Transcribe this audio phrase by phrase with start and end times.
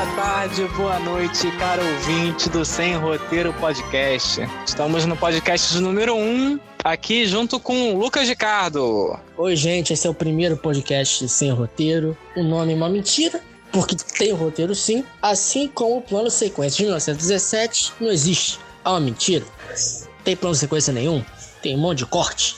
[0.00, 4.40] boa tarde, boa noite, caro ouvinte do Sem Roteiro Podcast.
[4.64, 9.18] Estamos no podcast número 1, um, aqui junto com o Lucas Ricardo.
[9.36, 12.16] Oi, gente, esse é o primeiro podcast Sem Roteiro.
[12.34, 16.84] O nome é uma mentira, porque tem roteiro sim, assim como o plano sequência de
[16.84, 18.58] 1917 não existe.
[18.82, 19.44] É uma mentira.
[20.24, 21.22] Tem plano sequência nenhum,
[21.60, 22.56] tem um monte de corte.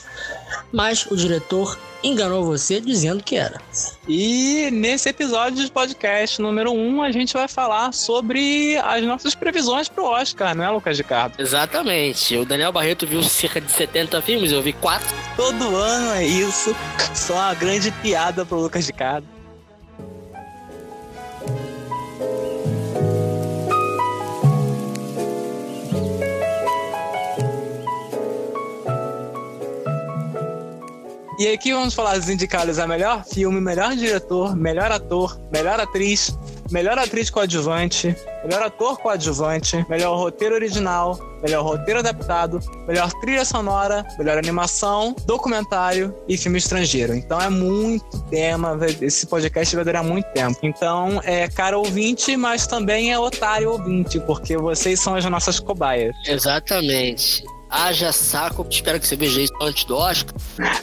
[0.71, 3.61] Mas o diretor enganou você dizendo que era.
[4.07, 9.33] E nesse episódio de podcast número 1, um, a gente vai falar sobre as nossas
[9.33, 11.39] previsões pro Oscar, não é, Lucas Ricardo?
[11.39, 12.35] Exatamente.
[12.37, 15.07] O Daniel Barreto viu cerca de 70 filmes, eu vi 4.
[15.35, 16.75] Todo ano é isso.
[17.15, 19.25] Só uma grande piada pro Lucas Ricardo.
[31.43, 36.33] E aqui vamos falar dos indicados a melhor filme, melhor diretor, melhor ator, melhor atriz,
[36.71, 44.05] melhor atriz coadjuvante, melhor ator coadjuvante, melhor roteiro original, melhor roteiro adaptado, melhor trilha sonora,
[44.17, 47.13] melhor animação, documentário e filme estrangeiro.
[47.13, 50.57] Então é muito tema, esse podcast vai durar muito tempo.
[50.63, 56.15] Então é cara ouvinte, mas também é otário ouvinte, porque vocês são as nossas cobaias.
[56.25, 57.43] Exatamente
[57.73, 58.65] haja saco.
[58.69, 60.33] Espero que você veja isso antes do Oscar.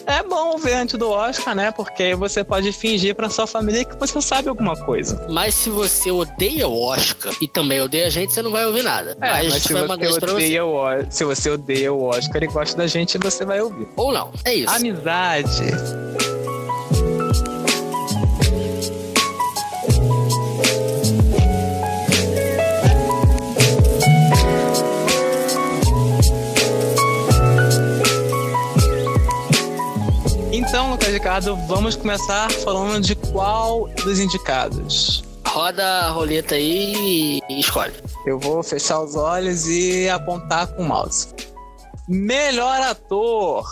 [0.06, 1.70] É bom ver antes do Oscar, né?
[1.70, 5.26] Porque você pode fingir pra sua família que você sabe alguma coisa.
[5.30, 8.82] Mas se você odeia o Oscar e também odeia a gente, você não vai ouvir
[8.82, 9.16] nada.
[9.20, 11.06] É, mas, mas se, você odeia você.
[11.06, 13.86] O, se você odeia o Oscar e gosta da gente, você vai ouvir.
[13.96, 14.32] Ou não.
[14.44, 14.74] É isso.
[14.74, 15.64] Amizade.
[31.30, 35.22] Ricardo, vamos começar falando de qual dos indicados.
[35.46, 37.94] Roda a roleta aí e escolhe.
[38.26, 41.28] Eu vou fechar os olhos e apontar com o mouse.
[42.08, 43.64] Melhor ator.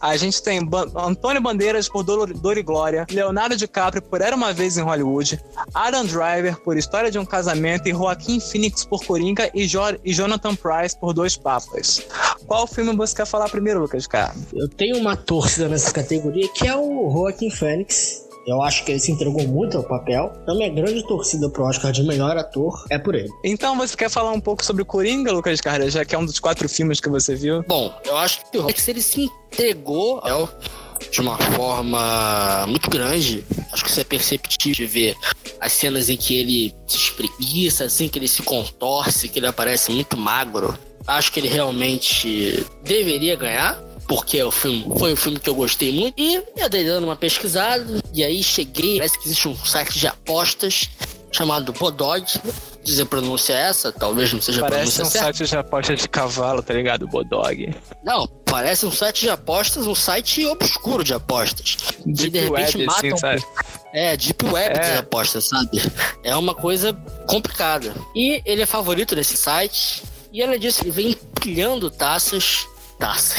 [0.00, 0.60] A gente tem
[0.96, 5.40] Antônio Bandeiras por Dor, Dor e Glória, Leonardo DiCaprio por Era Uma Vez em Hollywood,
[5.74, 10.12] Adam Driver por História de um Casamento e Joaquim Phoenix por Coringa e, jo e
[10.12, 12.06] Jonathan Price por Dois Papas.
[12.46, 14.34] Qual filme você quer falar primeiro, Lucas Cara?
[14.52, 18.98] Eu tenho uma torcida nessa categoria que é o Joaquim Phoenix eu acho que ele
[18.98, 20.32] se entregou muito ao papel.
[20.42, 23.28] Então, minha grande torcida pro Oscar de melhor ator é por ele.
[23.44, 26.40] Então, você quer falar um pouco sobre Coringa, Lucas Carreira, já que é um dos
[26.40, 27.62] quatro filmes que você viu?
[27.68, 30.48] Bom, eu acho que o ele se entregou ao
[31.10, 33.44] de uma forma muito grande.
[33.72, 35.16] Acho que isso é perceptível de ver
[35.60, 39.92] as cenas em que ele se espreguiça, assim, que ele se contorce, que ele aparece
[39.92, 40.76] muito magro.
[41.06, 45.92] Acho que ele realmente deveria ganhar porque o filme foi um filme que eu gostei
[45.92, 46.14] muito.
[46.18, 50.06] E eu dei dando uma pesquisada, e aí cheguei, parece que existe um site de
[50.08, 50.88] apostas
[51.30, 52.24] chamado Bodog.
[52.82, 55.26] Dizer pronúncia é essa, talvez não seja parece pronúncia um certa.
[55.26, 57.06] site de apostas de cavalo, tá ligado?
[57.06, 57.74] Bodog.
[58.02, 61.76] Não, parece um site de apostas, um site obscuro de apostas.
[62.06, 63.30] Deep de repente web, matam.
[63.30, 63.44] Assim,
[63.92, 64.92] é, Deep Web é.
[64.92, 65.82] de apostas, sabe?
[66.24, 66.94] É uma coisa
[67.26, 67.94] complicada.
[68.14, 70.02] E ele é favorito desse site.
[70.32, 72.66] E ela disse que vem empilhando taças
[72.98, 73.34] taça.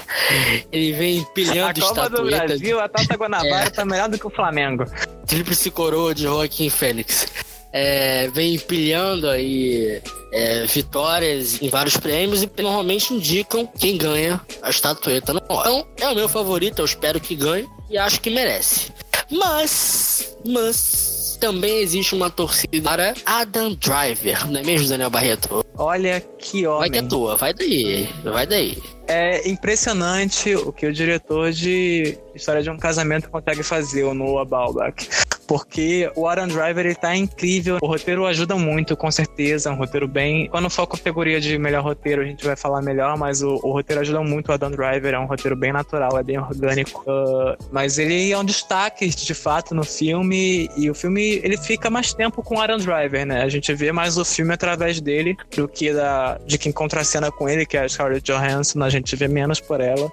[0.70, 3.70] ele vem empilhando a Copa do Brasil, a Guanabara é.
[3.70, 4.84] tá melhor do que o Flamengo.
[5.26, 7.26] Tríplice coroa de Joaquim Fênix.
[7.72, 14.68] É, vem empilhando aí é, vitórias em vários prêmios e normalmente indicam quem ganha a
[14.68, 15.32] estatueta.
[15.32, 18.92] Então, é o meu favorito, eu espero que ganhe e acho que merece.
[19.30, 25.61] Mas, mas, também existe uma torcida para Adam Driver, não é mesmo, Daniel Barreto?
[25.76, 26.80] Olha que homem.
[26.80, 28.82] Vai que é tua, vai daí, vai daí.
[29.06, 34.44] É impressionante o que o diretor de História de um Casamento consegue fazer, o Noah
[34.44, 35.08] Baumbach.
[35.52, 37.76] Porque o Aaron Driver ele tá incrível.
[37.82, 39.68] O roteiro ajuda muito, com certeza.
[39.68, 40.48] É um roteiro bem.
[40.48, 43.70] Quando for a categoria de melhor roteiro, a gente vai falar melhor, mas o, o
[43.70, 45.12] roteiro ajuda muito o Adam Driver.
[45.12, 47.02] É um roteiro bem natural, é bem orgânico.
[47.02, 50.70] Uh, mas ele é um destaque, de fato, no filme.
[50.74, 53.42] E o filme ele fica mais tempo com o Aaron Driver, né?
[53.42, 57.46] A gente vê mais o filme através dele do que da, de quem contracena com
[57.46, 58.82] ele, que é a Scarlett Johansson.
[58.82, 60.10] A gente vê menos por ela.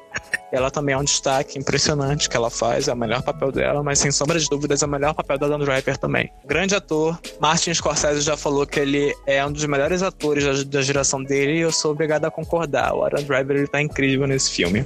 [0.51, 3.99] Ela também é um destaque impressionante que ela faz, é o melhor papel dela, mas
[3.99, 6.31] sem sombra de dúvidas é o melhor papel da Dan Driver também.
[6.45, 10.81] Grande ator, Martin Scorsese já falou que ele é um dos melhores atores da, da
[10.81, 12.93] geração dele e eu sou obrigado a concordar.
[12.93, 14.85] O Adam Driver ele tá incrível nesse filme.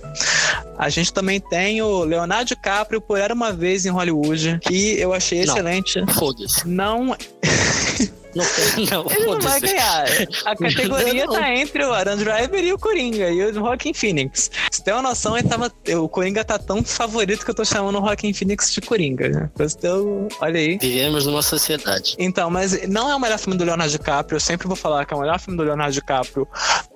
[0.78, 5.14] A gente também tem o Leonardo DiCaprio por Era Uma Vez em Hollywood, que eu
[5.14, 6.14] achei Não, excelente.
[6.14, 6.68] Foda-se.
[6.68, 7.16] Não...
[8.36, 8.46] Não,
[9.04, 10.06] não, Ele não vai ganhar.
[10.46, 11.42] A categoria Não, não.
[11.42, 14.50] tá entre o Aaron Driver e o Coringa e o Joaquin Phoenix.
[14.72, 18.00] Você tem uma noção, ele tava, o Coringa tá tão favorito que eu tô chamando
[18.00, 19.50] o Joaquin Phoenix de Coringa, né?
[19.60, 20.78] Então, olha aí.
[20.78, 22.16] Vivemos numa sociedade.
[22.18, 24.36] Então, mas não é o melhor filme do Leonardo DiCaprio.
[24.38, 26.48] Eu sempre vou falar que é o melhor filme do Leonardo DiCaprio.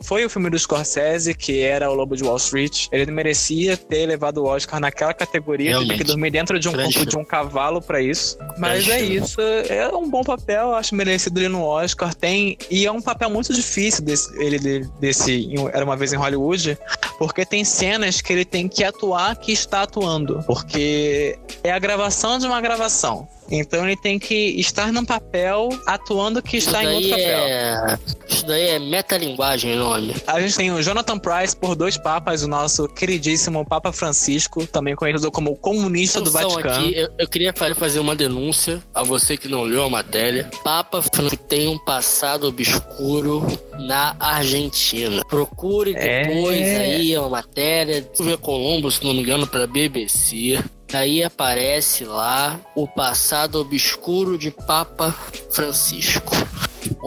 [0.02, 2.88] Foi o filme do Scorsese, que era O Lobo de Wall Street.
[2.92, 5.68] Ele merecia ter levado o Oscar naquela categoria.
[5.72, 5.98] Teve Realmente.
[5.98, 8.38] que dormir dentro de um corpo de um cavalo pra isso.
[8.58, 9.40] Mas é isso.
[9.42, 10.74] É um bom papel.
[10.76, 12.14] Acho merecido ele no Oscar.
[12.14, 16.16] Tem e é um papel muito difícil desse, ele de- desse era uma vez em
[16.18, 16.78] Hollywood,
[17.18, 22.38] porque tem cenas que ele tem que atuar que está atuando, porque é a gravação
[22.38, 23.28] de uma gravação.
[23.50, 27.26] Então ele tem que estar num papel atuando que está em outro papel.
[27.40, 28.00] é...
[28.28, 30.14] Isso daí é metalinguagem nome.
[30.28, 34.96] A gente tem o Jonathan Price por dois papas, o nosso queridíssimo Papa Francisco, também
[34.96, 36.86] conhecido como comunista do Vaticano.
[36.88, 40.50] Aqui, eu, eu queria fa- fazer uma denúncia a você que não leu a matéria.
[40.64, 43.46] Papa Francisco tem um passado obscuro
[43.80, 45.24] na Argentina.
[45.30, 46.78] Procure depois É.
[46.78, 50.62] aí uma matéria do Colombo, se não me engano, para BBC.
[50.94, 55.12] Aí aparece lá o passado obscuro de Papa
[55.52, 56.32] Francisco.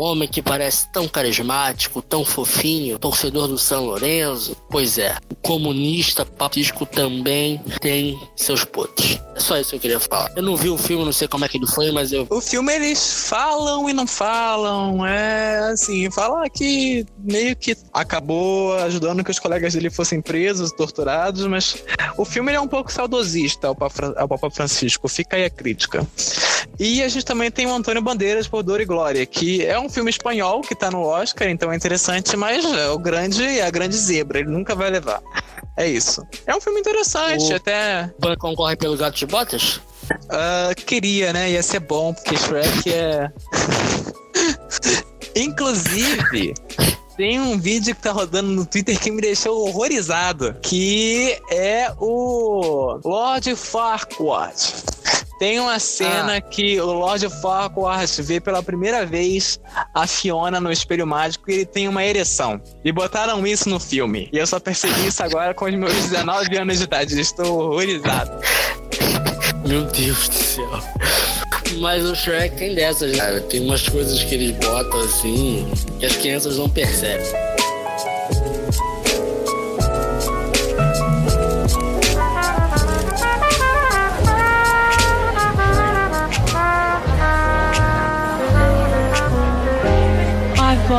[0.01, 4.57] Homem que parece tão carismático, tão fofinho, torcedor do São Lourenço.
[4.71, 9.21] Pois é, o comunista Papa Francisco também tem seus podres.
[9.37, 10.31] É só isso que eu queria falar.
[10.35, 12.27] Eu não vi o filme, não sei como é que ele foi, mas eu.
[12.31, 19.23] O filme eles falam e não falam, é assim, fala que meio que acabou ajudando
[19.23, 21.85] que os colegas dele fossem presos, torturados, mas
[22.17, 26.07] o filme é um pouco saudosista ao Papa Francisco, fica aí a crítica.
[26.79, 29.90] E a gente também tem o Antônio Bandeiras por Dor e Glória, que é um
[29.91, 33.71] filme espanhol que tá no Oscar, então é interessante, mas é o grande, é a
[33.71, 35.21] grande zebra, ele nunca vai levar.
[35.77, 36.23] É isso.
[36.47, 39.81] É um filme interessante, O- até Ban concorre pelo Gato de Botas?
[40.29, 41.51] ah, queria, né?
[41.53, 43.31] Ia ser bom, porque Shrek é.
[45.37, 46.55] Inclusive,
[47.17, 52.99] tem um vídeo que tá rodando no Twitter que me deixou horrorizado, que é o
[53.05, 54.75] Lord Farquaad.
[55.41, 59.59] Tem uma cena que o Lord Farquaad vê pela primeira vez
[59.95, 62.61] a Fiona no espelho mágico e ele tem uma ereção.
[62.85, 64.29] E botaram isso no filme.
[64.35, 67.19] E eu só percebi isso agora com os meus 19 anos de idade.
[67.19, 68.31] Estou horrorizado.
[69.67, 70.85] Meu Deus do céu.
[71.79, 73.41] Mas o Shrek tem dessas, cara.
[73.41, 75.67] Tem umas coisas que eles botam assim
[75.99, 77.50] que as crianças não percebem.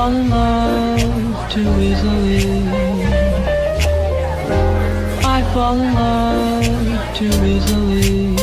[0.01, 2.63] Fall in love too easily.
[5.23, 8.35] I fall in love too easily.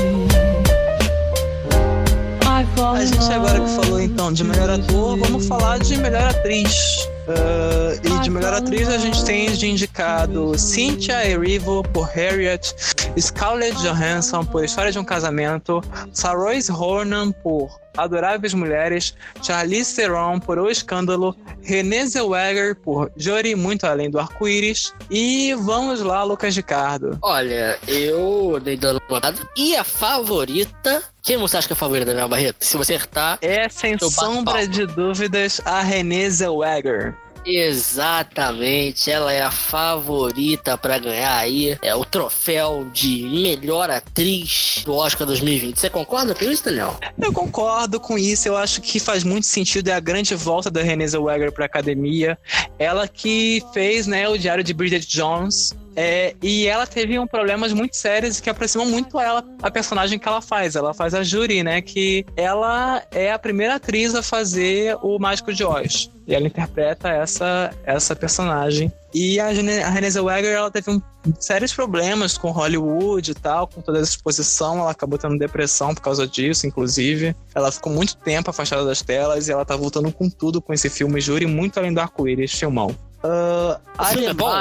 [2.42, 6.28] I fall A gente agora que falou então de melhor ator, vamos falar de melhor
[6.28, 7.08] atriz.
[7.28, 12.74] Ah, e de melhor atriz a gente tem de indicado Cynthia Erivo por Harriet,
[13.20, 15.82] Scarlett Johansson por História de um Casamento,
[16.12, 23.86] Saoirse Ronan por Adoráveis Mulheres, Charlize Theron por O Escândalo, Renée Zellweger por Jory Muito
[23.86, 27.18] Além do Arco-Íris e vamos lá, Lucas Ricardo.
[27.22, 29.38] Olha, eu dei dando uma olhada.
[29.56, 31.02] E a favorita.
[31.22, 32.64] Quem você acha que é a favorita, Daniel Barreto?
[32.64, 37.14] Se você acertar, É sem sombra de dúvidas a Renée Zellweger.
[37.44, 44.94] Exatamente, ela é a favorita pra ganhar aí é o troféu de melhor atriz do
[44.94, 45.78] Oscar 2020.
[45.78, 46.98] Você concorda com isso, Daniel?
[47.20, 50.82] Eu concordo com isso, eu acho que faz muito sentido, é a grande volta da
[50.82, 52.38] Renée Zellweger para academia.
[52.78, 57.72] Ela que fez né, o Diário de Bridget Jones, é, e ela teve um problemas
[57.72, 60.76] muito sérios que aproximam muito ela, a personagem que ela faz.
[60.76, 65.52] Ela faz a Jury, né, que ela é a primeira atriz a fazer o Mágico
[65.52, 66.08] de Oz.
[66.24, 68.92] E ela interpreta essa, essa personagem.
[69.12, 71.02] E a, a Renée Zellweger, ela teve um,
[71.40, 74.78] sérios problemas com Hollywood e tal, com toda essa exposição.
[74.78, 77.34] Ela acabou tendo depressão por causa disso, inclusive.
[77.52, 80.88] Ela ficou muito tempo afastada das telas e ela tá voltando com tudo com esse
[80.88, 82.94] filme Júri, muito além do arco-íris, filmão.
[83.20, 84.52] Ah, O filme é bom?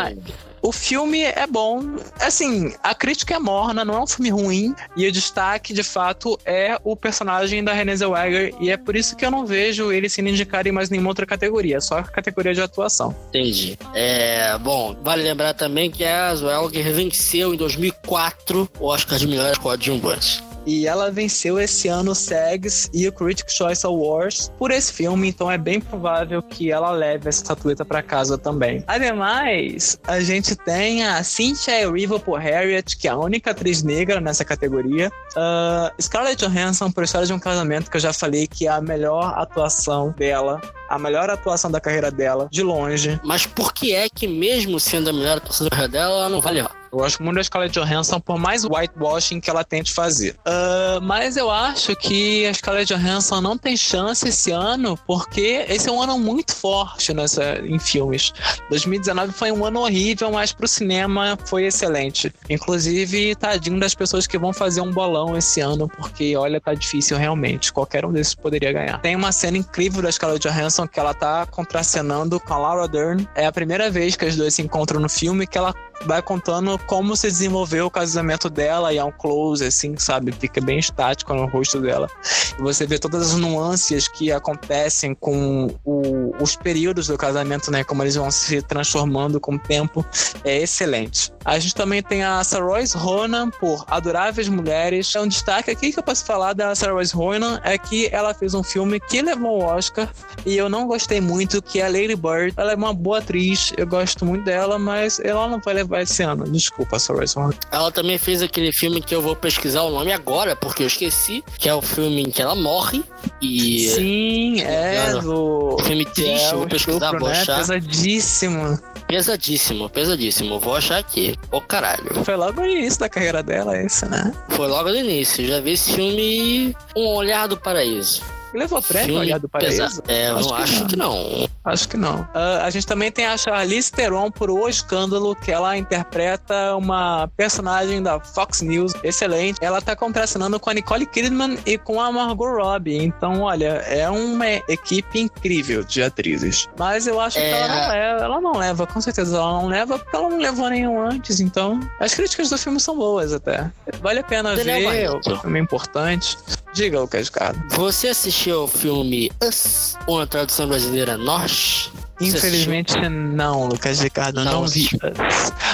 [0.68, 1.96] O filme é bom.
[2.20, 4.76] Assim, a crítica é morna, não é um filme ruim.
[4.98, 8.54] E o destaque, de fato, é o personagem da Renée Zellweger.
[8.60, 11.26] E é por isso que eu não vejo ele sendo indicado em mais nenhuma outra
[11.26, 11.80] categoria.
[11.80, 13.16] Só a categoria de atuação.
[13.30, 13.80] Entendi.
[13.94, 19.58] É, bom, vale lembrar também que a Zellweger venceu em 2004 o Oscar de melhor
[19.60, 20.47] coadjuvante.
[20.68, 25.30] E ela venceu esse ano o SEGs e o Critics' Choice Awards por esse filme,
[25.30, 28.84] então é bem provável que ela leve essa estatueta para casa também.
[28.86, 34.20] Ademais, a gente tem a Cynthia Erivo por Harriet, que é a única atriz negra
[34.20, 35.10] nessa categoria.
[35.30, 38.82] Uh, Scarlett Johansson por História de um Casamento, que eu já falei que é a
[38.82, 40.60] melhor atuação dela
[40.90, 43.20] a melhor atuação da carreira dela, de longe.
[43.24, 46.40] Mas por que é que, mesmo sendo a melhor atuação da carreira dela, ela não
[46.40, 46.87] vai levar?
[46.92, 50.36] Eu gosto muito da Scarlett Johansson, por mais whitewashing que ela tente fazer.
[50.46, 55.90] Uh, mas eu acho que a Scarlett Johansson não tem chance esse ano, porque esse
[55.90, 58.34] é um ano muito forte nessa, em filmes.
[58.70, 62.34] 2019 foi um ano horrível, mas pro cinema foi excelente.
[62.50, 67.18] Inclusive, tadinho das pessoas que vão fazer um bolão esse ano, porque olha, tá difícil
[67.18, 67.72] realmente.
[67.74, 69.00] Qualquer um desses poderia ganhar.
[69.02, 73.28] Tem uma cena incrível da Scarlett Johansson que ela tá contracenando com a Laura Dern.
[73.36, 75.74] É a primeira vez que as duas se encontram no filme que ela
[76.06, 80.32] vai contando como se desenvolveu o casamento dela e é um close, assim, sabe?
[80.32, 82.10] Fica bem estático no rosto dela.
[82.58, 87.84] E você vê todas as nuances que acontecem com o, os períodos do casamento, né?
[87.84, 90.06] Como eles vão se transformando com o tempo.
[90.44, 91.32] É excelente.
[91.44, 95.14] A gente também tem a Saroise Ronan por Adoráveis Mulheres.
[95.16, 98.54] É um destaque aqui que eu posso falar da Saroise Ronan é que ela fez
[98.54, 100.12] um filme que levou o Oscar
[100.46, 102.54] e eu não gostei muito, que é a Lady Bird.
[102.58, 106.02] Ela é uma boa atriz, eu gosto muito dela, mas ela não vai levar levar
[106.02, 106.44] esse ano.
[106.44, 107.36] Desculpa, Saoirse
[107.72, 111.44] Ela também fez aquele filme que eu vou pesquisar o nome agora, porque eu esqueci,
[111.58, 113.04] que é o filme em que ela morre.
[113.42, 113.88] E.
[113.90, 115.78] Sim, é do.
[115.84, 117.42] Filme triste, é, vou pesquisar, estupro, vou né?
[117.42, 117.58] achar.
[117.58, 118.80] Pesadíssimo.
[119.08, 120.60] Pesadíssimo, pesadíssimo.
[120.60, 121.36] Vou achar aqui.
[121.52, 122.14] Ô oh, caralho.
[122.26, 124.34] Foi logo no início da carreira dela, esse, né?
[124.50, 125.48] Foi logo no início.
[125.48, 128.22] Já vi esse filme Um Olhar do Paraíso.
[128.54, 130.02] Levou prêmio Olhar do Paraíso?
[130.08, 130.88] É, eu acho, que, acho não.
[130.88, 131.50] que não.
[131.66, 132.22] Acho que não.
[132.22, 137.28] Uh, a gente também tem a Charlize Theron por O Escândalo, que ela interpreta uma
[137.36, 139.58] personagem da Fox News excelente.
[139.62, 142.98] Ela tá contracenando com a Nicole Kidman e com a Margot Robbie.
[142.98, 146.70] Então, olha, é uma equipe incrível de atrizes.
[146.78, 147.42] Mas eu acho é...
[147.42, 150.38] que ela não, leva, ela não leva, com certeza ela não leva, porque ela não
[150.38, 151.40] levou nenhum antes.
[151.40, 153.70] Então, as críticas do filme são boas até.
[154.02, 156.38] Vale a pena Daniel ver, o filme é importante.
[156.74, 157.74] Diga, Lucas Carlos.
[157.74, 161.92] Você assistiu o filme Us, ou tradução brasileira Nós?
[162.20, 164.90] Infelizmente não, Lucas Ricardo, não, não vi.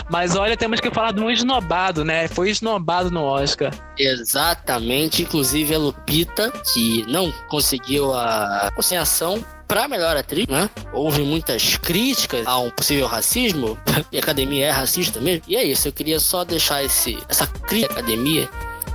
[0.09, 2.27] Mas olha, temos que falar de um esnobado, né?
[2.27, 3.71] Foi esnobado no Oscar.
[3.97, 10.69] Exatamente, inclusive a Lupita, que não conseguiu a conciliação para melhor atriz, né?
[10.91, 13.77] Houve muitas críticas a um possível racismo,
[14.11, 15.43] e a academia é racista mesmo.
[15.47, 18.49] E é isso, eu queria só deixar esse, essa crítica à academia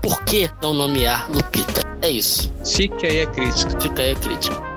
[0.08, 1.86] por que não nomear Lupita?
[2.00, 2.50] É isso.
[2.64, 3.78] Fica aí a crítica.
[3.78, 4.68] Fica aí a crítica.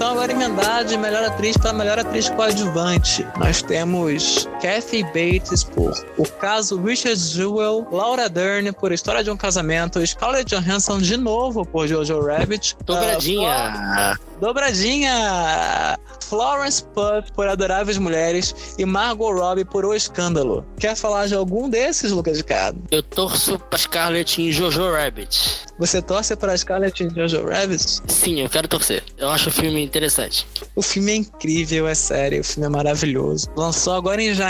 [0.00, 3.26] então agora emendar de melhor atriz para melhor atriz coadjuvante.
[3.38, 9.36] Nós temos Kathy Bates por O Caso Richard Jewell, Laura Dern por História de um
[9.36, 12.76] Casamento, Scarlett Johansson de novo por Jojo Rabbit.
[12.84, 14.14] Dobradinha.
[14.14, 15.98] Uh, dobradinha.
[16.28, 20.64] Florence Pugh por Adoráveis Mulheres e Margot Robbie por O Escândalo.
[20.78, 22.80] Quer falar de algum desses, Lucas de Cado?
[22.90, 25.64] Eu torço pra Scarlett em Jojo Rabbit.
[25.78, 28.00] Você torce pra Scarlett em Jojo Rabbit?
[28.06, 29.02] Sim, eu quero torcer.
[29.18, 30.46] Eu acho o filme interessante.
[30.76, 32.42] O filme é incrível, é sério.
[32.42, 33.48] O filme é maravilhoso.
[33.56, 34.49] Lançou agora em janeiro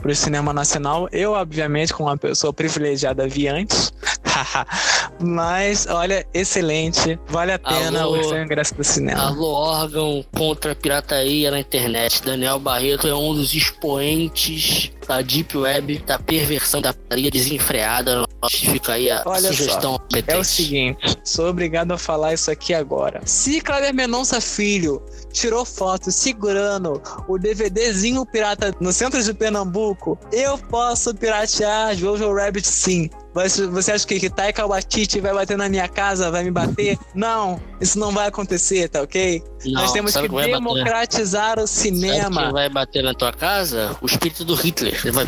[0.00, 1.08] pro cinema nacional.
[1.12, 3.92] Eu, obviamente, como uma pessoa privilegiada, vi antes.
[5.20, 7.18] Mas, olha, excelente.
[7.26, 9.28] Vale a pena alô, o seu ingresso do cinema.
[9.28, 12.22] Alô, órgão contra a pirataria na internet.
[12.22, 18.24] Daniel Barreto é um dos expoentes da Deep Web, da perversão da pirataria desenfreada.
[18.48, 19.94] Fica aí a olha sugestão.
[19.94, 23.20] Só, é o seguinte, sou obrigado a falar isso aqui agora.
[23.24, 25.02] Se Cláudia Menonça Filho
[25.38, 32.66] tirou foto segurando o DVDzinho pirata no centro de Pernambuco, eu posso piratear Jojo Rabbit
[32.66, 33.08] sim.
[33.34, 36.98] Você acha que, que Taika Waititi vai bater na minha casa, vai me bater?
[37.14, 39.42] Não, isso não vai acontecer, tá ok?
[39.64, 41.62] Não, Nós temos que, que democratizar bater?
[41.62, 42.22] o cinema.
[42.22, 43.96] Sabe quem vai bater na tua casa?
[44.00, 45.00] O espírito do Hitler.
[45.04, 45.26] Ele vai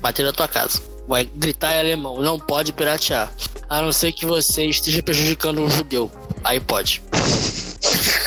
[0.00, 0.82] bater na tua casa.
[1.06, 2.20] Vai gritar em alemão.
[2.20, 3.30] Não pode piratear.
[3.68, 6.10] A não ser que você esteja prejudicando um judeu.
[6.42, 7.02] Aí pode.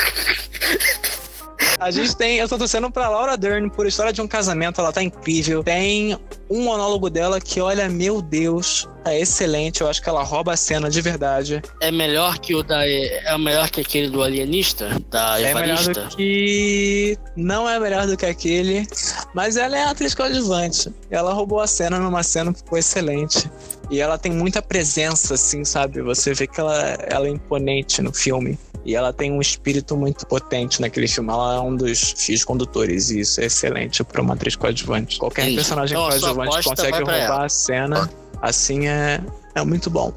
[1.80, 2.38] A gente tem.
[2.38, 5.62] Eu tô torcendo pra Laura Dern por História de um Casamento, ela tá incrível.
[5.62, 6.18] Tem
[6.50, 9.80] um monólogo dela que, olha, meu Deus, é excelente.
[9.80, 11.62] Eu acho que ela rouba a cena de verdade.
[11.80, 12.84] É melhor que o da.
[12.86, 15.00] É melhor que aquele do alienista?
[15.08, 16.04] Da É melhor Evarista?
[16.04, 17.16] do que.
[17.36, 18.86] Não é melhor do que aquele,
[19.32, 20.92] mas ela é atriz coadjuvante.
[21.10, 23.48] Ela roubou a cena numa cena que ficou excelente.
[23.90, 26.02] E ela tem muita presença, assim, sabe?
[26.02, 26.76] Você vê que ela,
[27.08, 28.58] ela é imponente no filme.
[28.88, 31.30] E ela tem um espírito muito potente naquele filme.
[31.30, 35.18] Ela é um dos fios condutores, e isso é excelente para uma atriz coadjuvante.
[35.18, 35.56] Qualquer Entendi.
[35.56, 37.44] personagem Então, coadjuvante consegue roubar ela.
[37.44, 38.10] a cena.
[38.40, 39.20] Assim é,
[39.54, 40.10] é muito bom.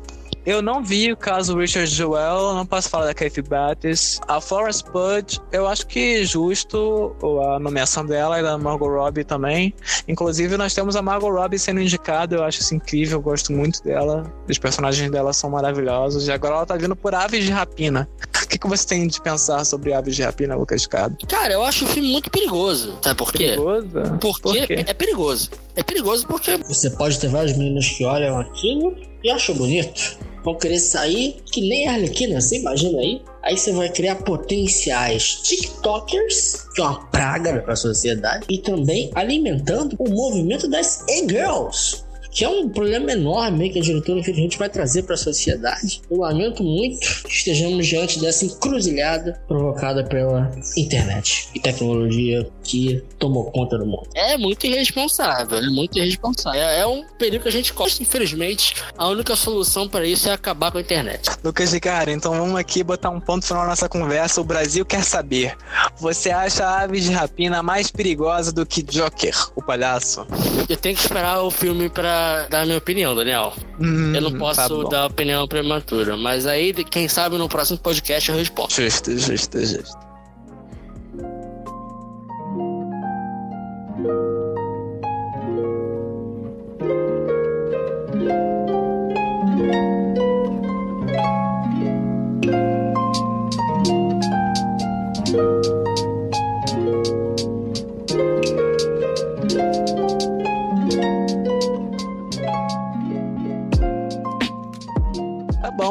[0.43, 4.19] Eu não vi o caso Richard Jewell, não posso falar da Kathy Bates.
[4.27, 7.15] A Florence Pugh, eu acho que justo
[7.53, 9.71] a nomeação dela e da Margot Robbie também.
[10.07, 13.83] Inclusive, nós temos a Margot Robbie sendo indicada, eu acho isso incrível, eu gosto muito
[13.83, 14.33] dela.
[14.49, 16.27] Os personagens dela são maravilhosos.
[16.27, 18.09] E agora ela tá vindo por Aves de Rapina.
[18.51, 21.15] O que, que você tem de pensar sobre Aves de Rapina, Lucas Cado?
[21.25, 22.97] Cara, eu acho o filme muito perigoso.
[23.01, 23.45] Sabe por quê?
[23.45, 24.17] Perigosa?
[24.19, 24.83] Porque Por quê?
[24.85, 25.49] é perigoso.
[25.73, 28.93] É perigoso porque Você pode ter vários meninos que olham aquilo
[29.23, 30.17] e acham bonito.
[30.43, 33.21] Vão querer sair que nem a Arlequina, você imagina aí?
[33.41, 39.95] Aí você vai criar potenciais TikTokers, que é uma praga pra sociedade, e também alimentando
[39.97, 42.03] o movimento das e-girls.
[42.31, 46.01] Que é um problema enorme que a diretora, infelizmente, vai trazer para a sociedade.
[46.09, 53.51] Eu lamento muito que estejamos diante dessa encruzilhada provocada pela internet e tecnologia que tomou
[53.51, 54.07] conta do mundo.
[54.15, 55.57] é muito irresponsável.
[55.57, 56.61] É muito irresponsável.
[56.61, 58.01] É, é um perigo que a gente gosta.
[58.01, 61.29] Infelizmente, a única solução para isso é acabar com a internet.
[61.43, 64.39] Lucas de cara, então vamos aqui botar um ponto final na nossa conversa.
[64.39, 65.57] O Brasil quer saber.
[65.99, 70.25] Você acha a Aves de Rapina mais perigosa do que Joker, o palhaço?
[70.69, 73.53] Eu tenho que esperar o filme para dar a minha opinião, Daniel.
[73.79, 74.89] Hum, Eu não tá posso bom.
[74.89, 78.71] dar opinião prematura, mas aí, quem sabe, no próximo podcast eu respondo.
[78.71, 80.10] Justo, justo, justo.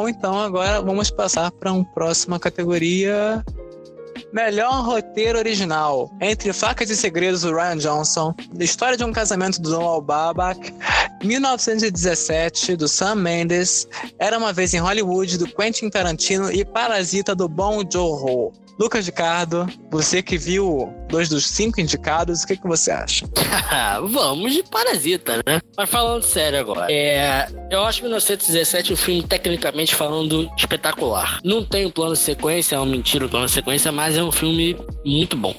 [0.01, 3.43] Bom, então agora vamos passar para uma próxima categoria.
[4.33, 6.09] Melhor roteiro original.
[6.21, 10.73] Entre Facas e Segredos do Ryan Johnson, História de um Casamento do Noah Baumbach,
[11.23, 13.87] 1917 do Sam Mendes,
[14.19, 18.51] Era uma vez em Hollywood do Quentin Tarantino e Parasita do Bong Joon-ho.
[18.79, 23.27] Lucas Ricardo, você que viu dois dos cinco indicados, o que, que você acha?
[24.09, 25.61] Vamos de Parasita, né?
[25.77, 26.91] Mas falando sério agora.
[26.91, 31.39] É, eu acho 1917 um filme, tecnicamente falando, espetacular.
[31.43, 34.75] Não tem um plano sequência, é uma mentira o plano sequência, mas é um filme
[35.05, 35.55] muito bom.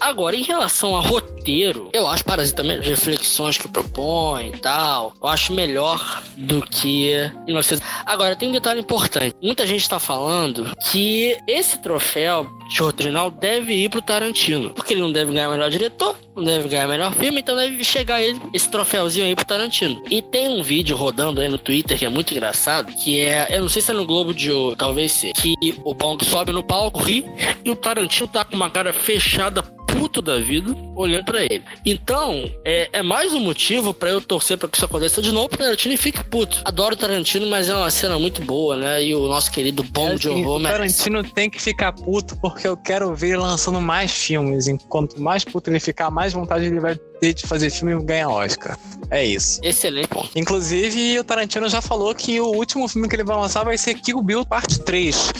[0.00, 5.52] Agora, em relação a roteiro, eu acho Parasita reflexões que propõe e tal, eu acho
[5.52, 7.82] melhor do que 1917.
[8.04, 9.34] Agora, tem um detalhe importante.
[9.42, 12.46] Muita gente tá falando que esse troféu
[12.80, 14.70] original deve ir pro Tarantino.
[14.70, 18.22] Porque ele não deve ganhar melhor diretor, não deve ganhar melhor filme, então deve chegar
[18.22, 20.02] ele, esse troféuzinho aí pro Tarantino.
[20.10, 23.62] E tem um vídeo rodando aí no Twitter que é muito engraçado, que é, eu
[23.62, 25.54] não sei se é no Globo de Ouro, talvez seja, que
[25.84, 27.24] o Bong sobe no palco, ri,
[27.64, 29.62] e o Tarantino tá com uma cara fechada,
[29.94, 31.62] puto da vida, olhando pra ele.
[31.84, 35.48] Então, é, é mais um motivo pra eu torcer pra que isso aconteça de novo
[35.48, 36.60] pro Tarantino e fique puto.
[36.64, 39.02] Adoro o Tarantino, mas é uma cena muito boa, né?
[39.02, 40.62] E o nosso querido Bong Assim, Joon-ho o.
[40.62, 44.68] Tarantino tem que ficar puto porque eu quero ver ele lançando mais filmes.
[44.68, 48.78] Enquanto mais puto ele ficar, mais vontade ele vai de fazer filme ganhar Oscar.
[49.10, 49.60] É isso.
[49.62, 50.30] Excelente ponto.
[50.36, 53.94] Inclusive, o Tarantino já falou que o último filme que ele vai lançar vai ser
[53.94, 55.32] Kill Bill Parte 3.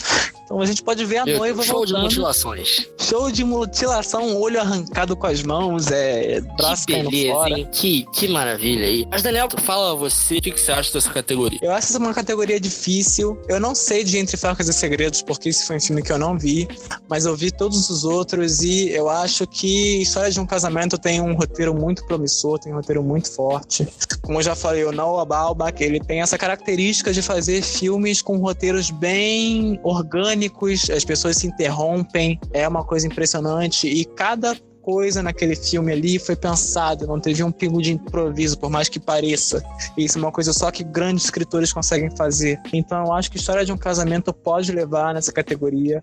[0.45, 2.05] Então a gente pode ver a noiva Show de voltando.
[2.05, 2.89] mutilações.
[2.99, 7.51] Show de mutilação, olho arrancado com as mãos, é braço que beleza, fora.
[7.59, 7.69] hein?
[7.71, 9.07] Que, que maravilha aí.
[9.11, 11.59] Mas, Daniel, fala você, o que, que você acha dessa categoria?
[11.61, 13.39] Eu acho essa uma categoria difícil.
[13.47, 16.19] Eu não sei de Entre Facas e Segredos, porque esse foi um filme que eu
[16.19, 16.67] não vi,
[17.11, 21.21] mas eu vi todos os outros e eu acho que História de um Casamento tem
[21.21, 23.87] um roteiro muito promissor, tem um roteiro muito forte.
[24.23, 28.37] Como eu já falei, o Noah Baumbach, ele tem essa característica de fazer filmes com
[28.39, 34.57] roteiros bem orgânicos, as pessoas se interrompem, é uma coisa impressionante e cada
[34.89, 38.99] coisa naquele filme ali foi pensado, não teve um pingo de improviso, por mais que
[38.99, 39.63] pareça.
[39.99, 42.59] Isso é uma coisa só que grandes escritores conseguem fazer.
[42.73, 46.03] Então eu acho que História de um Casamento pode levar nessa categoria.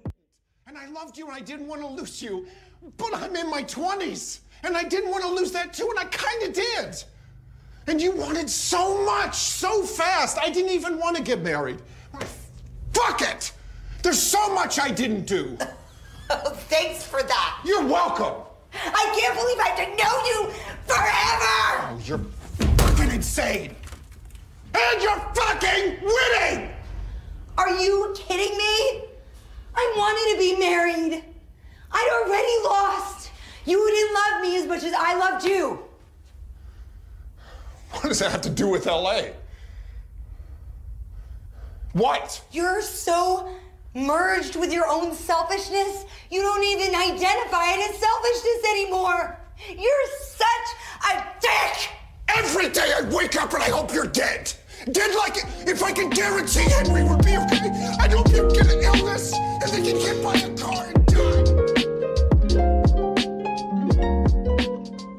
[0.67, 2.45] And I loved you and I didn't want to lose you.
[2.95, 4.44] But I'm in my 20s.
[4.65, 7.03] And I didn't want to lose that too, and I kind of did.
[7.87, 10.39] And you wanted so much, so fast.
[10.39, 11.79] I didn't even want to get married.
[12.91, 13.53] Fuck it!
[14.01, 15.57] There's so much I didn't do.
[16.27, 17.61] Oh, thanks for that.
[17.63, 18.41] You're welcome.
[18.73, 20.51] I can't believe I have to know you
[20.87, 21.85] forever.
[21.85, 23.75] Oh, you're fucking insane!
[24.73, 26.71] And you're fucking winning!
[27.59, 29.03] Are you kidding me?
[29.75, 31.23] I wanted to be married.
[31.91, 33.24] I'd already lost.
[33.65, 35.79] You didn't love me as much as I loved you.
[37.91, 39.21] What does that have to do with LA?
[41.93, 42.43] What?
[42.51, 43.49] You're so
[43.93, 49.39] merged with your own selfishness, you don't even identify it as selfishness anymore.
[49.69, 51.89] You're such a dick!
[52.27, 54.51] Every day I wake up and I hope you're dead.
[54.91, 57.95] Dead like if I could guarantee Henry would be okay.
[57.99, 60.94] I'd hope he'd get an illness and then get hit by a car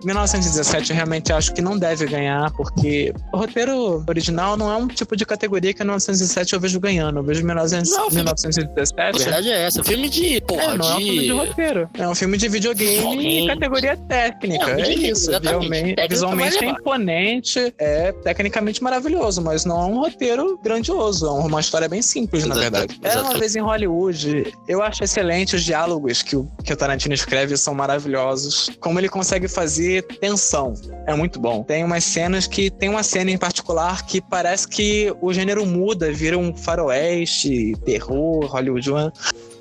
[0.07, 4.87] 1917 eu realmente acho que não deve ganhar, porque o roteiro original não é um
[4.89, 7.19] tipo de categoria que 1917 eu vejo ganhando.
[7.19, 9.19] Eu vejo 1900 Não, filme- A 1917.
[9.19, 9.83] verdade é essa.
[9.85, 10.41] Filme de.
[10.43, 11.91] Porra, É, não é um filme de roteiro.
[11.99, 14.71] É um filme de videogame e categoria técnica.
[14.71, 15.31] É, É, isso.
[15.31, 15.97] exatamente.
[16.09, 21.27] Visualmente, é imponente, é tecnicamente maravilhoso, mas não é um roteiro grandioso.
[21.27, 22.99] É uma história bem simples, na Exato, verdade.
[23.03, 23.39] Era uma exato.
[23.39, 24.53] vez em Hollywood.
[24.69, 28.71] Eu acho excelente os diálogos que o, que o Tarantino escreve, são maravilhosos.
[28.81, 30.75] Como ele consegue fazer tensão.
[31.07, 31.63] É muito bom.
[31.63, 32.71] Tem umas cenas que.
[32.71, 38.45] Tem uma cena em particular que parece que o gênero muda, vira um faroeste, terror,
[38.47, 39.13] hollywoodiano.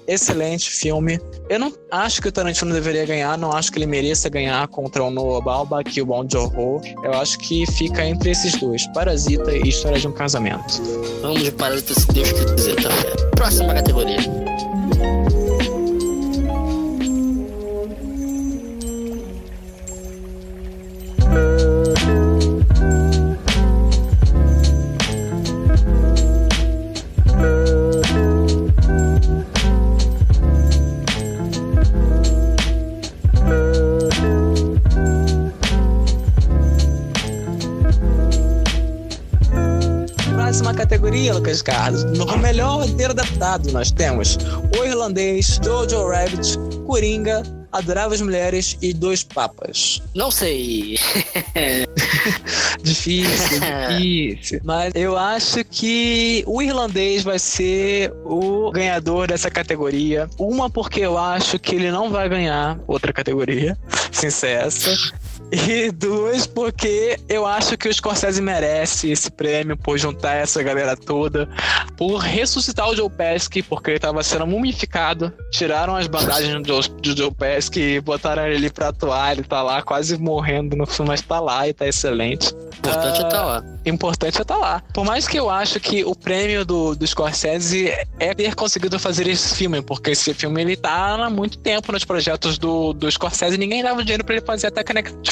[0.08, 1.20] Excelente filme.
[1.50, 5.04] Eu não acho que o Tarantino deveria ganhar, não acho que ele mereça ganhar contra
[5.04, 6.80] o Noah Baumbach e o Bong Joon-ho.
[7.04, 10.82] Eu acho que fica entre esses dois, Parasita e História de um Casamento.
[11.22, 13.16] Vamos de parasita se Deus quiser, fé.
[13.36, 14.20] Próxima categoria.
[40.86, 42.04] Categoria, Lucas Carlos.
[42.04, 44.38] No melhor roteiro adaptado, nós temos
[44.78, 50.02] O Irlandês, Jojo Rabbit, Coringa, Adoráveis Mulheres e Dois Papas.
[50.14, 51.00] Não sei.
[52.84, 54.62] Difícil, difícil.
[54.64, 60.30] Mas eu acho que o irlandês vai ser o ganhador dessa categoria.
[60.38, 63.78] Uma, porque eu acho que ele não vai ganhar outra categoria,
[64.12, 64.96] sem ser essa.
[65.52, 70.98] E duas, porque eu acho que o Scorsese merece esse prêmio por juntar essa galera
[70.98, 71.48] toda,
[71.96, 75.32] por ressuscitar o Joe Pesci, porque ele tava sendo mumificado.
[75.52, 79.34] Tiraram as bandagens do Joe, do Joe Pesci e botaram ele pra atuar.
[79.34, 82.54] Ele tá lá quase morrendo no filme, mas tá lá e tá excelente.
[82.80, 83.64] Importante é tá lá.
[83.86, 84.82] Importante é estar lá.
[84.94, 89.28] Por mais que eu acho que o prêmio do, do Scorsese é ter conseguido fazer
[89.28, 93.56] esse filme, porque esse filme ele tá há muito tempo nos projetos do, do Scorsese
[93.56, 94.84] e ninguém dava dinheiro pra ele fazer até a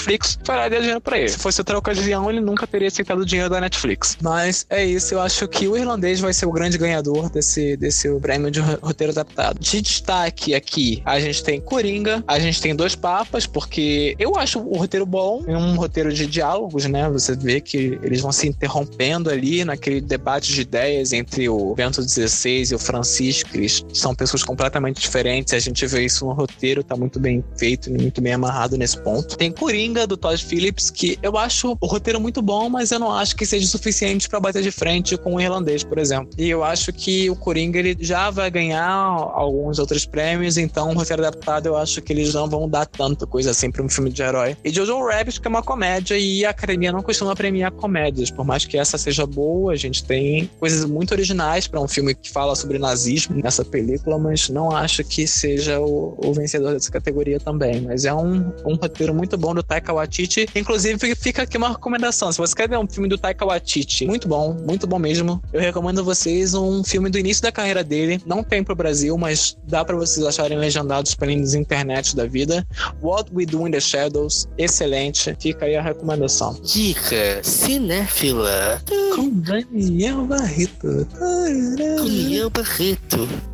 [0.04, 0.38] Netflix
[0.70, 1.30] deu dinheiro pra ele.
[1.30, 4.18] Se fosse outra ocasião, ele nunca teria aceitado o dinheiro da Netflix.
[4.22, 8.10] Mas é isso, eu acho que o irlandês vai ser o grande ganhador desse, desse
[8.20, 9.60] prêmio de ro- roteiro adaptado.
[9.60, 14.60] De destaque aqui, a gente tem Coringa, a gente tem Dois Papas, porque eu acho
[14.60, 17.10] o roteiro bom, é um roteiro de diálogos, né?
[17.10, 22.02] Você vê que eles vão se interrompendo ali naquele debate de ideias entre o Bento
[22.02, 26.84] XVI e o Francisco, eles são pessoas completamente diferentes, a gente vê isso no roteiro,
[26.84, 29.38] tá muito bem feito, muito bem amarrado nesse ponto.
[29.38, 33.12] Tem Coringa, do Todd Phillips, que eu acho o roteiro muito bom, mas eu não
[33.12, 36.30] acho que seja suficiente pra bater de frente com o irlandês, por exemplo.
[36.38, 40.94] E eu acho que o Coringa ele já vai ganhar alguns outros prêmios, então o
[40.94, 44.10] roteiro adaptado eu acho que eles não vão dar tanta coisa assim pra um filme
[44.10, 44.58] de herói.
[44.64, 48.46] E Jojo Rabbit, que é uma comédia, e a academia não costuma premiar comédias, por
[48.46, 52.32] mais que essa seja boa, a gente tem coisas muito originais pra um filme que
[52.32, 57.40] fala sobre nazismo nessa película, mas não acho que seja o, o vencedor dessa categoria
[57.40, 57.82] também.
[57.82, 60.48] Mas é um, um roteiro muito bom do Taika Waititi.
[60.56, 62.32] Inclusive, fica aqui uma recomendação.
[62.32, 65.60] Se você quer ver um filme do Taika Waititi, muito bom, muito bom mesmo, eu
[65.60, 68.22] recomendo a vocês um filme do início da carreira dele.
[68.26, 72.66] Não tem pro Brasil, mas dá pra vocês acharem legendados pelas internet da vida.
[73.02, 75.36] What We Do in the Shadows, excelente.
[75.40, 76.56] Fica aí a recomendação.
[76.62, 78.82] Dica cinéfila.
[79.16, 81.08] Com Daniel Barreto.
[81.18, 83.53] Com Ian Barreto.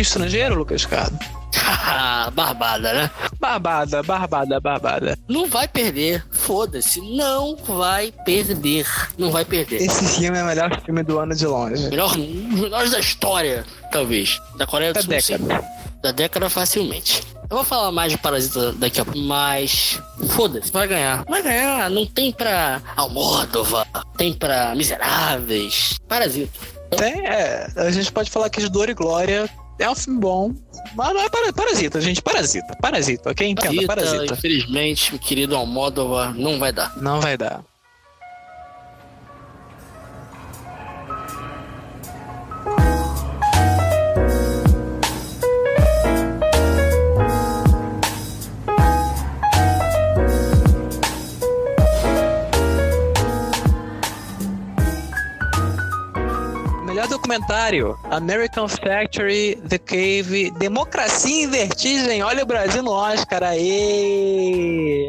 [0.00, 1.18] Filme estrangeiro, Lucas Cardo.
[2.32, 3.10] Barbada, né?
[3.38, 5.18] Barbada, barbada, barbada.
[5.28, 6.24] Não vai perder.
[6.30, 7.00] Foda-se.
[7.00, 8.86] Não vai perder.
[9.18, 9.82] Não vai perder.
[9.82, 11.88] Esse filme é o melhor filme do ano de longe.
[11.88, 14.40] Melhor, melhor da história, talvez.
[14.56, 15.38] Da Coreia do Da Sul, sim.
[15.38, 15.64] década.
[16.02, 17.22] Da década facilmente.
[17.50, 21.24] Eu vou falar mais de Parasita daqui a pouco, mas foda-se, vai ganhar.
[21.28, 23.84] Vai ganhar, não tem pra Almódova,
[24.16, 25.98] tem pra Miseráveis.
[26.08, 26.52] Parasita.
[26.96, 29.48] Tem, é, a gente pode falar que de Dor e Glória
[29.80, 30.54] é um filme bom,
[30.94, 32.22] mas não é para- Parasita, gente.
[32.22, 32.76] Parasita.
[32.80, 33.48] Parasita, ok?
[33.48, 34.34] Entenda, Parasita.
[34.34, 36.96] Infelizmente, o querido Almódova não vai dar.
[36.96, 37.62] Não vai dar.
[57.30, 62.22] Documentário: American Factory, The Cave, Democracia em Vertigem.
[62.22, 65.06] Olha o Brasil no Oscar aí.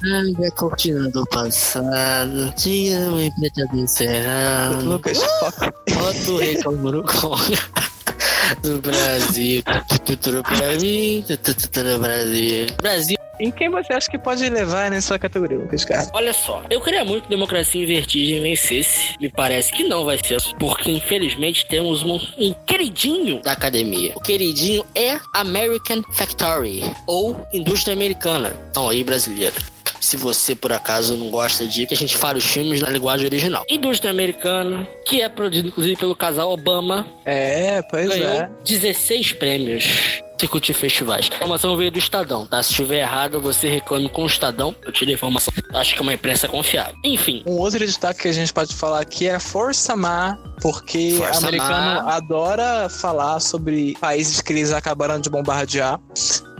[0.00, 2.52] Brasil, a cortina do passado,
[3.16, 4.84] me preta do encerrado.
[4.84, 5.72] Lucas, foca.
[5.94, 6.90] Bota o recalmo
[8.62, 9.62] do Brasil.
[10.20, 12.66] Tudo pra mim, tudo Brasil.
[12.82, 13.21] Brasil.
[13.42, 16.08] Em quem você acha que pode levar nessa categoria, Lucas, cara?
[16.12, 19.16] Olha só, eu queria muito que Democracia em Vertigem vencesse.
[19.20, 24.12] Me parece que não vai ser, porque infelizmente temos um, um queridinho da academia.
[24.14, 28.54] O queridinho é American Factory, ou Indústria Americana.
[28.70, 29.56] Então aí, brasileira.
[29.98, 33.26] Se você por acaso não gosta de que a gente fale os filmes na linguagem
[33.26, 33.64] original.
[33.68, 38.50] Indústria Americana, que é produzido inclusive pelo casal Obama, É, pois ganhou é.
[38.64, 41.28] 16 prêmios circuito festivais.
[41.32, 42.62] A informação veio do Estadão, tá?
[42.62, 44.74] Se estiver errado, você reclame com o Estadão.
[44.84, 45.52] Eu tirei a informação.
[45.74, 46.94] Acho que é uma imprensa confiável.
[47.04, 51.38] Enfim, Um outro destaque que a gente pode falar aqui é Força Má, porque Força
[51.46, 52.14] americano Má.
[52.16, 55.98] adora falar sobre países que eles acabaram de bombardear.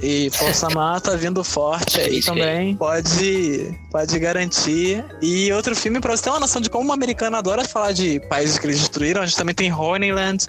[0.03, 0.69] E Força
[1.01, 2.75] tá vindo forte aí também.
[2.77, 5.05] Pode, pode garantir.
[5.23, 8.19] E outro filme, pra você ter uma noção de como o americano adora falar de
[8.29, 10.45] países que eles destruíram, a gente também tem Honeyland,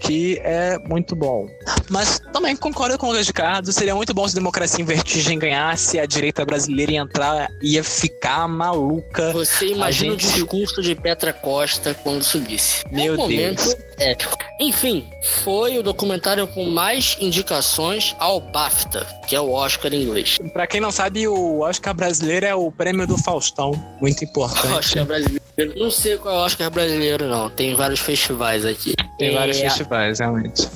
[0.00, 1.46] que é muito bom.
[1.88, 5.98] Mas também concordo com o Lucas Ricardo, seria muito bom se Democracia em Vertigem ganhasse,
[5.98, 9.32] a direita brasileira ia entrar, ia ficar maluca.
[9.32, 12.84] você imagina gente- o discurso de Petra Costa quando subisse.
[12.90, 13.76] Meu um momento Deus.
[13.98, 14.36] épico.
[14.58, 15.08] Enfim,
[15.44, 18.40] foi o documentário com mais indicações ao
[18.80, 20.38] BAFTA, que é o Oscar em inglês.
[20.52, 23.72] Pra quem não sabe, o Oscar brasileiro é o prêmio do Faustão.
[24.00, 24.68] Muito importante.
[24.74, 25.40] Oscar brasileiro.
[25.76, 27.50] Não sei qual é o Oscar brasileiro, não.
[27.50, 28.94] Tem vários festivais aqui.
[29.18, 30.66] Tem vários É, festivais, realmente.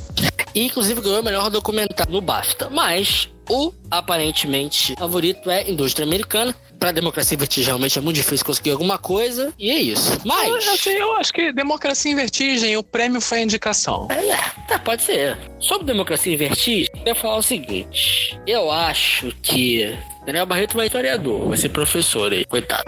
[0.55, 2.69] E inclusive ganhou o melhor documentário no BAFTA.
[2.71, 6.55] Mas o aparentemente favorito é Indústria Americana.
[6.85, 9.55] Pra democracia vertigem realmente é muito difícil conseguir alguma coisa.
[9.59, 10.13] E é isso.
[10.13, 10.69] Eu, Mas.
[10.69, 14.07] achei- assim, eu acho que Democracia em Vertigem, o prêmio foi a indicação.
[14.11, 14.37] É,
[14.69, 15.39] tá, pode ser.
[15.59, 18.39] Sobre democracia em vertigem, eu ia falar o seguinte.
[18.47, 19.97] Eu acho que.
[20.27, 22.85] Daniel Barreto vai historiador, vai ser professor aí, coitado.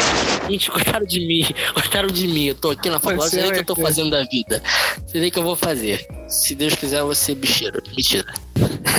[0.46, 2.48] Gente, coitado de mim, coitado de mim.
[2.48, 4.62] Eu tô aqui na faculdade, sei nem o que eu tô fazendo da vida.
[5.06, 6.06] Sei nem o que eu vou fazer.
[6.28, 7.82] Se Deus quiser, eu vou ser bicheiro.
[7.96, 8.26] Mentira.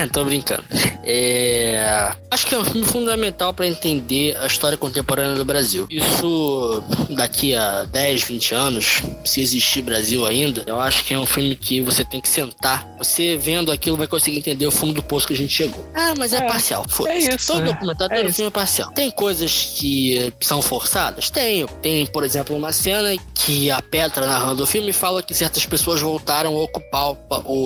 [0.11, 0.63] tô brincando.
[1.03, 2.11] É...
[2.29, 5.87] Acho que é um filme fundamental pra entender a história contemporânea do Brasil.
[5.89, 11.25] Isso daqui a 10, 20 anos, se existir Brasil ainda, eu acho que é um
[11.25, 12.85] filme que você tem que sentar.
[12.97, 15.87] Você vendo aquilo vai conseguir entender o fundo do poço que a gente chegou.
[15.95, 16.85] Ah, mas é, É, parcial.
[16.89, 17.29] Foda-se.
[17.29, 17.71] é isso, Todo né?
[17.71, 18.91] documentário, É todo filme é parcial.
[18.91, 21.29] Tem coisas que são forçadas?
[21.29, 21.65] Tem.
[21.81, 26.01] Tem, por exemplo, uma cena que a Petra, narrando o filme, fala que certas pessoas
[26.01, 27.17] voltaram a ocupar o,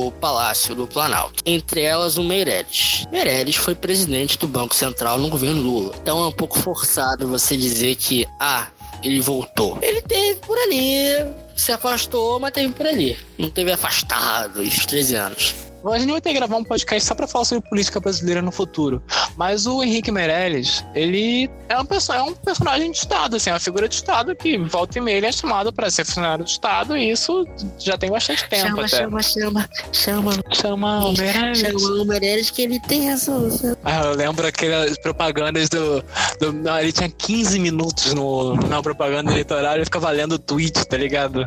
[0.07, 1.41] o palácio do Planalto.
[1.45, 3.05] Entre elas, o Meirelles.
[3.11, 5.95] Meirelles foi presidente do Banco Central no governo Lula.
[6.01, 8.67] Então é um pouco forçado você dizer que, ah,
[9.03, 9.77] ele voltou.
[9.81, 13.17] Ele teve por ali, se afastou, mas teve por ali.
[13.37, 15.55] Não teve afastado os 13 anos.
[15.83, 18.51] A gente vai ter que gravar um podcast só pra falar sobre política brasileira no
[18.51, 19.01] futuro.
[19.35, 23.53] Mas o Henrique Meirelles, ele é, uma pessoa, é um personagem de Estado, assim, é
[23.53, 26.51] uma figura de Estado que volta e meia ele é chamado pra ser funcionário de
[26.51, 27.47] Estado e isso
[27.79, 28.97] já tem bastante tempo chama, até.
[28.97, 31.59] chama, chama, chama, Chama o Meirelles.
[31.59, 33.49] chama o Meirelles que ele tem razão.
[33.83, 36.03] Ah, eu lembro aquelas propagandas do.
[36.39, 40.85] do não, ele tinha 15 minutos no, na propaganda eleitoral e ficava lendo o tweet,
[40.85, 41.40] tá ligado?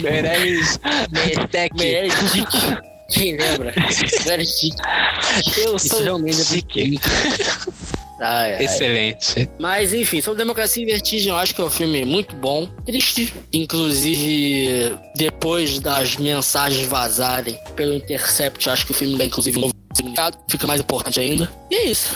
[0.00, 0.78] Meirelles.
[1.50, 1.74] Tech.
[1.76, 2.58] Meirelles Dick.
[3.10, 3.74] Quem lembra?
[5.58, 6.36] Eu sou é muito-
[8.20, 8.64] Ai, ai.
[8.64, 9.48] Excelente.
[9.58, 12.66] Mas enfim, sobre Democracia em Vertigem, eu acho que é um filme muito bom.
[12.86, 19.58] Triste, inclusive depois das mensagens vazarem pelo Intercept, eu acho que o filme dá inclusive
[19.58, 21.50] um novo significado, fica mais importante ainda.
[21.70, 22.14] E é isso.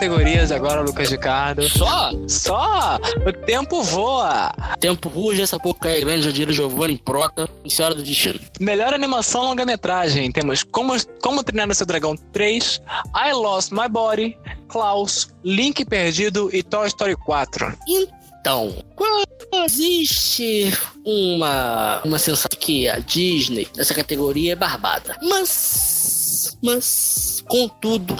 [0.00, 1.68] Categorias agora, Lucas Ricardo.
[1.68, 2.10] Só?
[2.26, 2.98] Só!
[3.26, 4.50] O tempo voa!
[4.80, 8.40] Tempo ruge, essa porca é grande, eu diria Giovanni Prota, em Senhora do Destino.
[8.58, 10.32] Melhor animação longa-metragem.
[10.32, 12.80] Temos Como, Como Treinar o Seu Dragão 3,
[13.14, 17.76] I Lost My Body, Klaus, Link Perdido e Toy Story 4.
[17.86, 19.26] Então, quando
[19.66, 20.72] existe
[21.04, 25.18] uma, uma sensação que a Disney, nessa categoria, é barbada.
[25.20, 28.16] Mas, mas, contudo,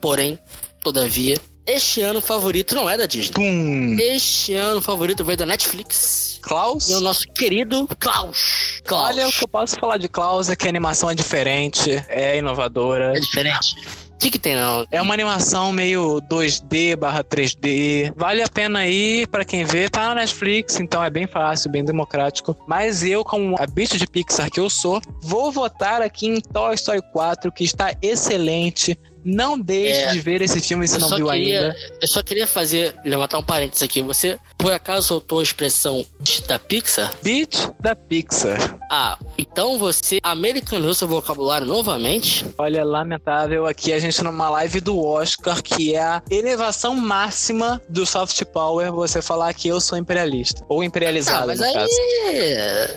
[0.00, 0.38] porém,
[0.80, 3.34] todavia, este ano o favorito não é da Disney.
[3.34, 3.96] Pum!
[4.00, 6.40] Este ano o favorito veio da Netflix.
[6.42, 6.88] Klaus?
[6.88, 8.80] E o nosso querido Klaus.
[8.84, 9.10] Klaus.
[9.10, 12.38] Olha, o que eu posso falar de Klaus é que a animação é diferente, é
[12.38, 13.16] inovadora.
[13.16, 13.76] É diferente.
[14.14, 14.84] O que, que tem não?
[14.90, 18.12] É uma animação meio 2D barra 3D.
[18.14, 19.88] Vale a pena ir pra quem vê.
[19.88, 22.54] Tá na Netflix, então é bem fácil, bem democrático.
[22.66, 26.74] Mas eu, como a bicho de Pixar que eu sou, vou votar aqui em Toy
[26.74, 28.98] Story 4, que está excelente.
[29.24, 30.12] Não deixe É.
[30.12, 31.76] de ver esse filme se não viu queria, ainda.
[32.00, 34.02] eu só queria fazer, levantar um parênteses aqui.
[34.02, 36.04] Você, por acaso, soltou a expressão
[36.46, 37.12] da Pixar?
[37.22, 38.78] Beat da Pixar.
[38.90, 42.44] Ah, então você americanou seu vocabulário novamente?
[42.58, 48.04] Olha, lamentável aqui a gente numa live do Oscar, que é a elevação máxima do
[48.06, 50.64] soft power, você falar que eu sou imperialista.
[50.68, 51.90] Ou Ah, imperializado, mas no aí caso.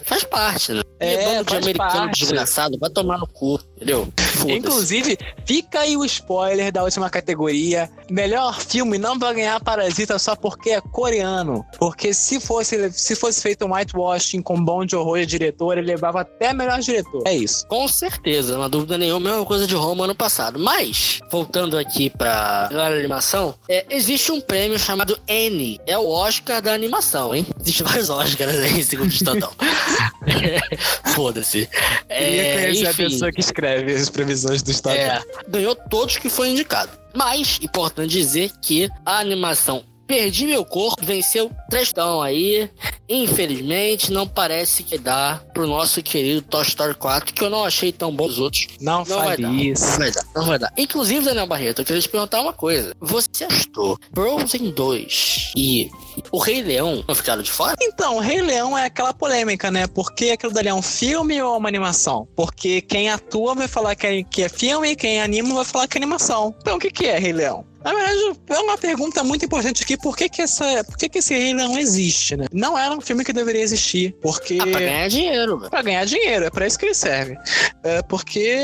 [0.06, 0.82] faz parte, né?
[1.00, 2.20] É, É, bando de americano parte.
[2.22, 4.08] desgraçado, vai tomar no cu, entendeu?
[4.44, 4.60] Foda-se.
[4.60, 7.90] Inclusive, fica aí o spoiler da última categoria.
[8.10, 11.66] Melhor filme não vai ganhar Parasita só porque é coreano.
[11.78, 15.88] Porque se fosse, se fosse feito um whitewashing com bom de horror de diretor, ele
[15.88, 17.24] levava até melhor diretor.
[17.26, 17.66] É isso.
[17.68, 20.60] Com certeza, não há dúvida nenhuma, mesma coisa de Roma ano passado.
[20.60, 25.80] Mas, voltando aqui pra melhor animação, é, existe um prêmio chamado N.
[25.86, 27.46] É o Oscar da animação, hein?
[27.60, 29.52] Existem vários Oscars aí, segundo o Estadão.
[31.16, 31.68] Foda-se.
[32.08, 34.96] Queria É, conhecer a enfim, pessoa que escreve as previsões do Estado.
[34.98, 36.92] é, ganhou todos que foi indicado.
[37.14, 42.70] Mas, importante dizer que a animação Perdi Meu Corpo venceu trestão aí.
[43.08, 47.92] Infelizmente, não parece que dá pro nosso querido Toy Story 4, que eu não achei
[47.92, 48.68] tão bom os outros.
[48.82, 49.54] Não, Não vai dar.
[49.54, 49.86] isso.
[49.92, 50.74] Não vai dar, não vai dar.
[50.78, 52.94] Inclusive, Daniel Barreto, eu queria te perguntar uma coisa.
[53.00, 55.90] Você achou Frozen 2 e
[56.32, 57.76] o Rei Leão não ficaram de fora?
[57.82, 59.88] Então, Rei Leão é aquela polêmica, né?
[59.88, 62.28] Porque aquilo dali é um filme ou uma animação?
[62.36, 65.88] Porque quem atua vai falar que é, que é filme e quem anima vai falar
[65.88, 66.56] que é animação.
[66.62, 67.66] Então, o que, que é Rei Leão?
[67.84, 69.98] Na verdade, é uma pergunta muito importante aqui.
[69.98, 72.46] Por que, que, essa, por que, que esse Rei Leão existe, né?
[72.52, 74.16] Não era um filme que deveria existir.
[74.22, 74.58] Porque...
[74.62, 75.70] Ah, pra ganhar dinheiro, velho.
[75.70, 77.38] Pra ganhar dinheiro, é pra isso que ele serve.
[77.84, 78.58] É porque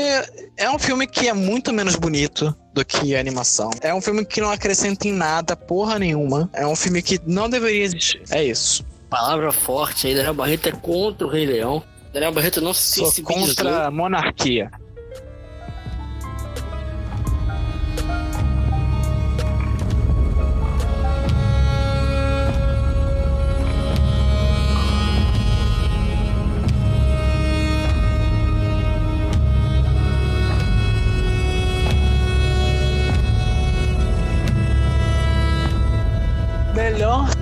[0.56, 3.70] é um filme que é muito menos bonito do que a animação.
[3.80, 6.48] É um filme que não acrescenta em nada, porra nenhuma.
[6.52, 8.22] É um filme que não deveria existir.
[8.30, 8.84] É isso.
[9.08, 11.82] Palavra forte aí, Daniel Barreto é contra o Rei Leão.
[12.12, 13.46] Daniel Barreto não se Sou sensibilizou.
[13.56, 14.70] contra a monarquia.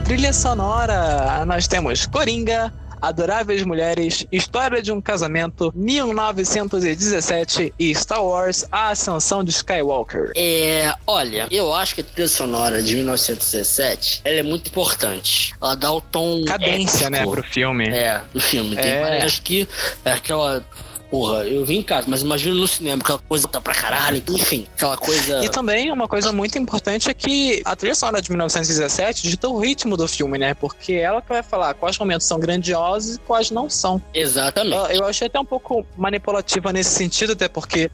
[0.09, 1.45] Trilha sonora.
[1.45, 9.45] Nós temos Coringa, Adoráveis Mulheres, História de um Casamento, 1917 e Star Wars, A Ascensão
[9.45, 10.33] de Skywalker.
[10.35, 15.55] É, olha, eu acho que a trilha sonora de 1917 ela é muito importante.
[15.61, 17.89] Ela dá o tom Cadência, né, épico, pro filme.
[17.91, 18.77] É, do filme.
[18.77, 19.01] Tem É.
[19.03, 19.69] várias que
[20.07, 20.65] é aquela.
[21.11, 24.67] Porra, eu vi em casa, mas imagino no cinema, aquela coisa tá pra caralho, enfim,
[24.75, 25.45] aquela coisa.
[25.45, 29.59] E também uma coisa muito importante é que a trilha sonora de 1917 dita o
[29.59, 30.55] ritmo do filme, né?
[30.55, 34.03] Porque ela que vai falar quais momentos são grandiosos e quais não são.
[34.13, 34.95] Exatamente.
[34.95, 37.91] Eu, eu achei até um pouco manipulativa nesse sentido, até porque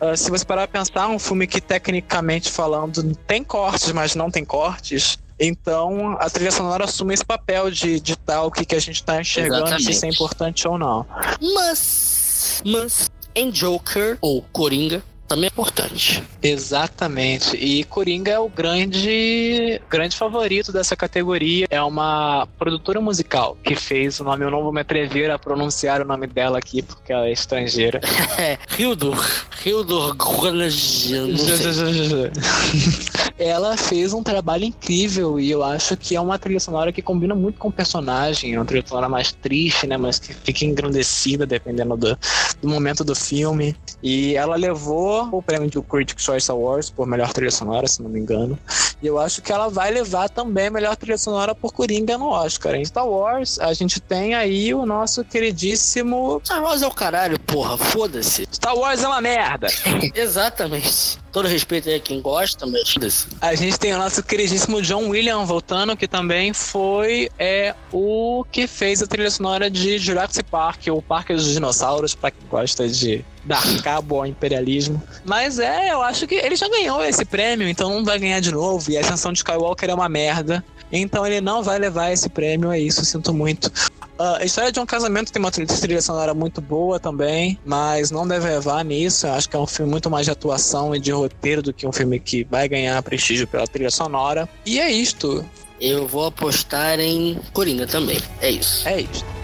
[0.00, 4.30] ah, se você parar pra pensar, um filme que tecnicamente falando tem cortes, mas não
[4.30, 5.18] tem cortes.
[5.38, 9.20] Então a trilha sonora assume esse papel de ditar o que, que a gente tá
[9.20, 10.14] enxergando, se isso é Exatamente.
[10.14, 11.06] importante ou não.
[11.54, 12.15] Mas.
[12.64, 13.10] Mas.
[13.38, 16.22] Em Joker, ou Coringa, também é importante.
[16.42, 17.56] Exatamente.
[17.56, 21.66] E Coringa é o grande, grande favorito dessa categoria.
[21.70, 24.44] É uma produtora musical que fez o nome.
[24.44, 28.00] Eu não vou me atrever a pronunciar o nome dela aqui porque ela é estrangeira.
[28.38, 29.16] É, Hildur.
[29.64, 30.14] Hildur
[33.38, 37.34] ela fez um trabalho incrível e eu acho que é uma trilha sonora que combina
[37.34, 38.54] muito com o personagem.
[38.54, 39.96] É uma trilha sonora mais triste, né?
[39.96, 42.18] Mas que fica engrandecida dependendo do,
[42.60, 43.74] do momento do filme.
[44.02, 48.10] E ela levou o prêmio de Critics' Choice Awards por melhor trilha sonora, se não
[48.10, 48.58] me engano.
[49.02, 52.28] E eu acho que ela vai levar também a melhor trilha sonora por Coringa no
[52.28, 52.74] Oscar.
[52.74, 57.38] Em Star Wars, a gente tem aí o nosso queridíssimo Star Wars é o caralho,
[57.40, 58.46] porra, foda-se.
[58.52, 59.68] Star Wars é uma merda.
[60.14, 61.18] Exatamente.
[61.36, 63.28] Todo respeito aí a quem gosta, mas.
[63.42, 68.66] A gente tem o nosso queridíssimo John Williams voltando, que também foi é, o que
[68.66, 73.22] fez a trilha sonora de Jurassic Park, o Parque dos Dinossauros, pra quem gosta de
[73.44, 75.02] dar cabo ao imperialismo.
[75.26, 78.50] Mas é, eu acho que ele já ganhou esse prêmio, então não vai ganhar de
[78.50, 78.90] novo.
[78.90, 80.64] E a Ascensão de Skywalker é uma merda.
[80.90, 83.70] Então ele não vai levar esse prêmio, é isso, sinto muito.
[84.18, 88.26] Uh, a história de um casamento tem uma trilha sonora muito boa também, mas não
[88.26, 89.26] deve levar nisso.
[89.26, 91.86] Eu acho que é um filme muito mais de atuação e de roteiro do que
[91.86, 94.48] um filme que vai ganhar prestígio pela trilha sonora.
[94.64, 95.44] E é isto.
[95.78, 98.18] Eu vou apostar em Coringa também.
[98.40, 98.88] É isso.
[98.88, 99.35] É isto.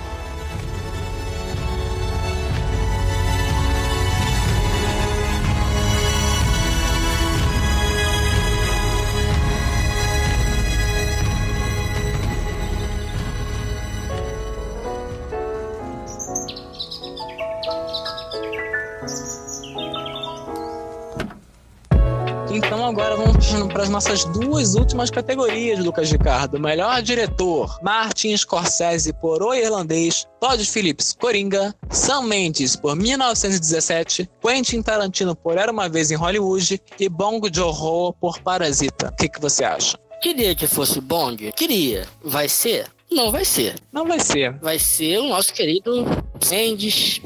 [23.72, 26.60] Para as nossas duas últimas categorias, Lucas Ricardo.
[26.60, 34.82] Melhor diretor, Martin Scorsese por O Irlandês, Todd Phillips, Coringa, Sam Mendes por 1917, Quentin
[34.82, 39.08] Tarantino por Era Uma Vez em Hollywood e Bong Joon-ho por Parasita.
[39.08, 39.98] O que, que você acha?
[40.20, 41.50] Queria que fosse Bong?
[41.52, 42.06] Queria.
[42.22, 42.86] Vai ser?
[43.10, 43.76] Não vai ser.
[43.90, 44.52] Não vai ser.
[44.58, 46.04] Vai ser o nosso querido
[46.50, 47.20] Mendes,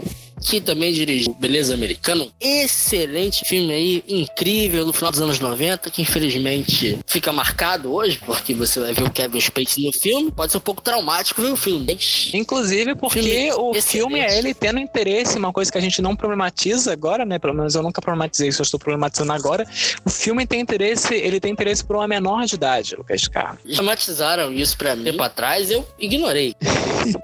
[0.47, 2.31] que também dirigiu Beleza Americano.
[2.41, 8.55] Excelente filme aí, incrível, no final dos anos 90, que infelizmente fica marcado hoje, porque
[8.55, 10.31] você vai ver o Kevin Spacey no filme.
[10.31, 11.99] Pode ser um pouco traumático ver o filme.
[12.33, 13.87] Inclusive porque Filme o excelente.
[13.87, 17.41] filme é ele tendo interesse, uma coisa que a gente não problematiza agora, né?
[17.41, 19.67] Pelo menos eu nunca problematizei isso, eu estou problematizando agora.
[20.05, 23.75] O filme tem interesse, ele tem interesse por uma menor de idade, Lucas Carlos.
[23.75, 26.55] Dramatizaram isso pra mim tempo atrás, eu ignorei.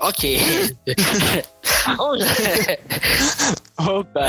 [0.01, 0.77] Ok.
[3.79, 4.27] Opa!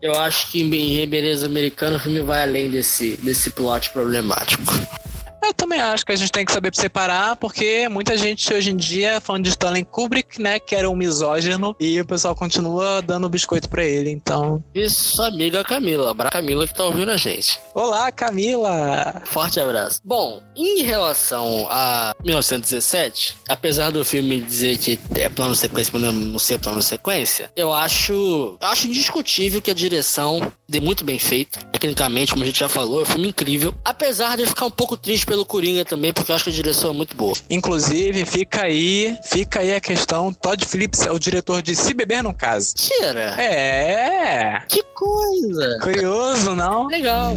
[0.00, 4.72] eu acho que em Beleza Americano o filme vai além desse, desse plot problemático.
[5.46, 8.76] Eu também acho que a gente tem que saber separar, porque muita gente hoje em
[8.76, 10.58] dia é fã de Stanley Kubrick, né?
[10.58, 14.10] Que era um misógino, e o pessoal continua dando biscoito pra ele.
[14.10, 17.60] Então, sua amiga Camila, a Camila que tá ouvindo a gente.
[17.72, 19.22] olá, Camila!
[19.24, 20.00] Forte abraço.
[20.04, 26.38] Bom, em relação a 1917, apesar do filme dizer que é plano sequência, mas não
[26.40, 31.60] ser plano sequência, eu acho, eu acho indiscutível que a direção dê muito bem feita.
[31.70, 33.72] Tecnicamente, como a gente já falou, é um filme incrível.
[33.84, 36.52] Apesar de eu ficar um pouco triste pelo Coringa também, porque eu acho que a
[36.52, 37.34] direção é muito boa.
[37.50, 42.22] Inclusive, fica aí, fica aí a questão: Todd Phillips é o diretor de Se Beber
[42.22, 42.74] no Caso.
[42.74, 43.40] Tira!
[43.40, 44.62] É!
[44.68, 45.78] Que coisa!
[45.82, 46.86] Curioso, não?
[46.86, 47.34] Legal.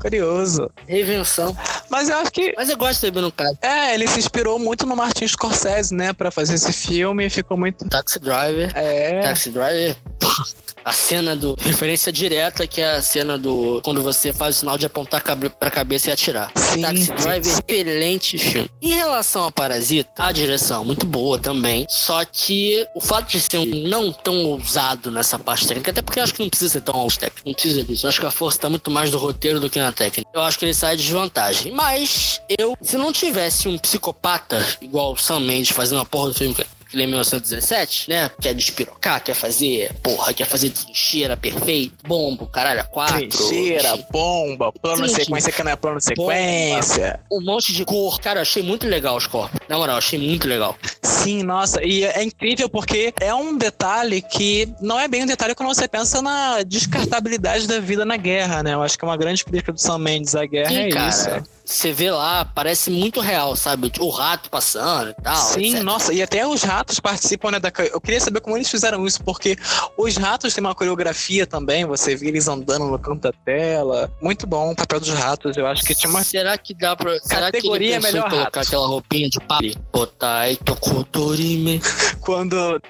[0.00, 0.70] Curioso.
[0.86, 1.56] Reinvenção.
[1.90, 2.54] Mas eu acho que.
[2.56, 3.58] Mas eu gosto de beber no caso.
[3.62, 6.12] É, ele se inspirou muito no Martin Scorsese, né?
[6.12, 7.88] Pra fazer esse filme e ficou muito.
[7.88, 8.70] Taxi Driver.
[8.74, 9.20] É.
[9.20, 9.96] Taxi Driver.
[10.84, 11.56] A cena do.
[11.60, 13.80] Referência direta, que é a cena do.
[13.84, 16.50] Quando você faz o sinal de apontar pra cabeça e atirar.
[16.56, 17.12] Sim, Taxi sim.
[17.32, 18.70] Driver, excelente filme.
[18.80, 21.86] Em relação a Parasita, a direção muito boa também.
[21.88, 26.18] Só que o fato de ser um não tão ousado nessa parte técnica, até porque
[26.18, 27.48] eu acho que não precisa ser tão ousado técnico.
[27.48, 28.06] Não precisa disso.
[28.06, 30.28] Eu acho que a força tá muito mais do roteiro do que na técnica.
[30.32, 31.72] Eu acho que ele sai de desvantagem.
[31.72, 36.34] Mas eu, se não tivesse um psicopata igual o Sam Mendes fazendo a porra do
[36.34, 36.54] filme
[36.92, 38.30] ele é 1917, né?
[38.40, 43.28] Quer despirocar, quer fazer, porra, quer fazer trincheira perfeito, bomba, caralho, a quatro.
[43.28, 47.20] Trincheira, bomba, plano de sequência que não é plano de sequência.
[47.30, 48.20] Um monte de cor.
[48.20, 49.58] Cara, eu achei muito legal os corpos.
[49.68, 50.76] Na moral, achei muito legal.
[51.02, 55.54] Sim, nossa, e é incrível porque é um detalhe que não é bem um detalhe
[55.54, 58.74] quando você pensa na descartabilidade da vida na guerra, né?
[58.74, 61.08] Eu acho que é uma grande crítica do Sam Mendes à guerra Sim, é cara.
[61.08, 61.28] isso.
[61.72, 63.90] Você vê lá, parece muito real, sabe?
[63.98, 65.36] O rato passando e tal.
[65.36, 65.82] Sim, etc.
[65.82, 67.58] nossa, e até os ratos participam, né?
[67.58, 67.72] Da...
[67.90, 69.56] Eu queria saber como eles fizeram isso, porque
[69.96, 74.12] os ratos têm uma coreografia também, você vê eles andando no canto da tela.
[74.20, 76.22] Muito bom o papel dos ratos, eu acho que tinha uma.
[76.22, 77.18] Será que dá pra.
[77.20, 78.68] Será que Categoria pensou melhor colocar rato.
[78.68, 79.78] aquela roupinha de papi?
[79.90, 81.80] Botai tokotorime.
[82.20, 82.82] Quando.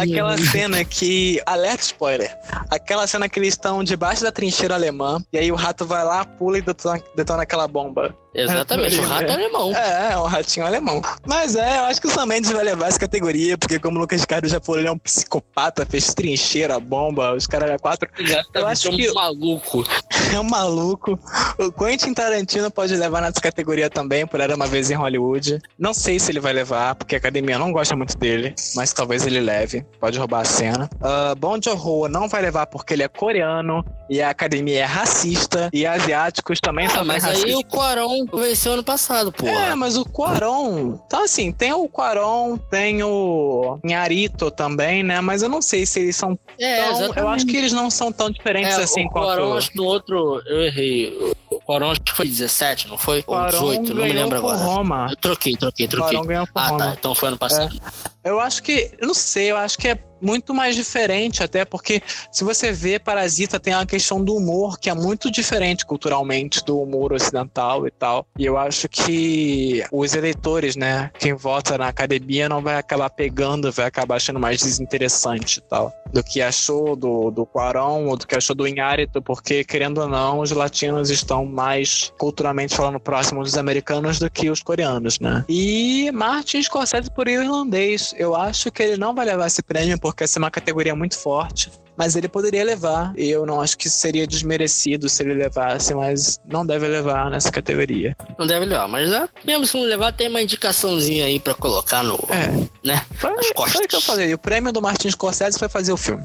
[0.00, 1.42] Aquela cena que.
[1.44, 2.34] Alerta spoiler.
[2.70, 6.24] Aquela cena que eles estão debaixo da trincheira alemã, e aí o rato vai lá,
[6.24, 7.81] pula e detona, detona aquela bomba.
[7.90, 8.16] But.
[8.34, 9.72] Exatamente, o rato é alemão.
[9.76, 11.02] É, é um ratinho alemão.
[11.26, 14.00] Mas é, eu acho que o Sam Mendes vai levar essa categoria, porque como o
[14.00, 18.08] Lucas Carlos já falou, ele é um psicopata, fez trincheira, bomba, os caras já quatro.
[18.54, 19.84] Eu acho é um que- maluco.
[20.32, 21.18] é um maluco.
[21.58, 25.58] O Quentin Tarantino pode levar nessa categoria também, por Era Uma Vez em Hollywood.
[25.78, 29.26] Não sei se ele vai levar, porque a academia não gosta muito dele, mas talvez
[29.26, 29.84] ele leve.
[30.00, 30.88] Pode roubar a cena.
[30.96, 35.68] Uh, Bong Joon-ho não vai levar porque ele é coreano e a academia é racista
[35.72, 37.50] e asiáticos também são Ah, mas racistas.
[37.50, 39.46] aí o Quaron venceu ano passado, pô.
[39.46, 40.98] É, mas o Quaron.
[41.06, 45.20] Então, assim, tem o Quaron, tem o Inharito também, né?
[45.20, 47.14] Mas eu não sei se eles são É, tão.
[47.14, 49.26] Eu acho que eles não são tão diferentes É, assim o quanto.
[49.26, 51.32] Quaron, acho que no outro, eu errei.
[51.62, 53.18] O Quaron acho que foi 17, não foi?
[53.18, 54.58] Ou Quaron 18, não me lembro agora.
[54.58, 55.06] Roma.
[55.10, 56.18] Eu troquei, troquei, troquei.
[56.54, 56.78] Ah, Roma.
[56.78, 56.96] tá.
[56.98, 57.80] Então foi ano passado.
[58.24, 58.90] Eu acho que.
[59.00, 62.00] Eu não sei, eu acho que é muito mais diferente, até porque
[62.30, 66.80] se você vê Parasita, tem uma questão do humor que é muito diferente culturalmente do
[66.80, 68.24] humor ocidental e tal.
[68.38, 73.72] E eu acho que os eleitores, né, quem vota na academia não vai acabar pegando,
[73.72, 75.92] vai acabar achando mais desinteressante e tal.
[76.12, 80.08] Do que achou do, do Quaron ou do que achou do Inharito, porque, querendo ou
[80.08, 85.44] não, os latinos estão mais culturalmente falando próximos dos americanos do que os coreanos, né?
[85.48, 88.14] E Martin Scorsese por irlandês.
[88.16, 91.18] Eu acho que ele não vai levar esse prêmio porque essa é uma categoria muito
[91.18, 91.70] forte.
[91.94, 93.12] Mas ele poderia levar.
[93.16, 97.52] E eu não acho que seria desmerecido se ele levasse, mas não deve levar nessa
[97.52, 98.16] categoria.
[98.38, 102.02] Não deve levar, mas né, mesmo se não levar, tem uma indicaçãozinha aí pra colocar
[102.02, 102.14] no.
[102.30, 102.66] É.
[102.82, 103.04] Né?
[103.14, 103.72] Foi, As costas.
[103.74, 104.32] foi o que eu falei.
[104.32, 106.24] O prêmio do Martin Scorsese foi fazer o filme.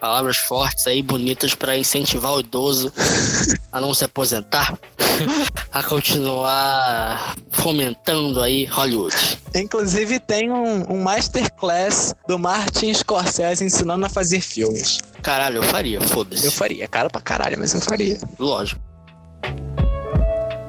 [0.00, 2.92] Palavras fortes aí, bonitas pra incentivar o idoso
[3.72, 4.78] a não se aposentar,
[5.72, 9.16] a continuar fomentando aí Hollywood.
[9.54, 14.98] Inclusive, tem um, um masterclass do Martin Scorsese ensinando a fazer filmes.
[15.22, 16.48] Caralho, eu faria, Eu foda-se.
[16.52, 16.86] faria.
[16.86, 18.18] Cara pra caralho, mas eu faria.
[18.38, 18.80] Lógico.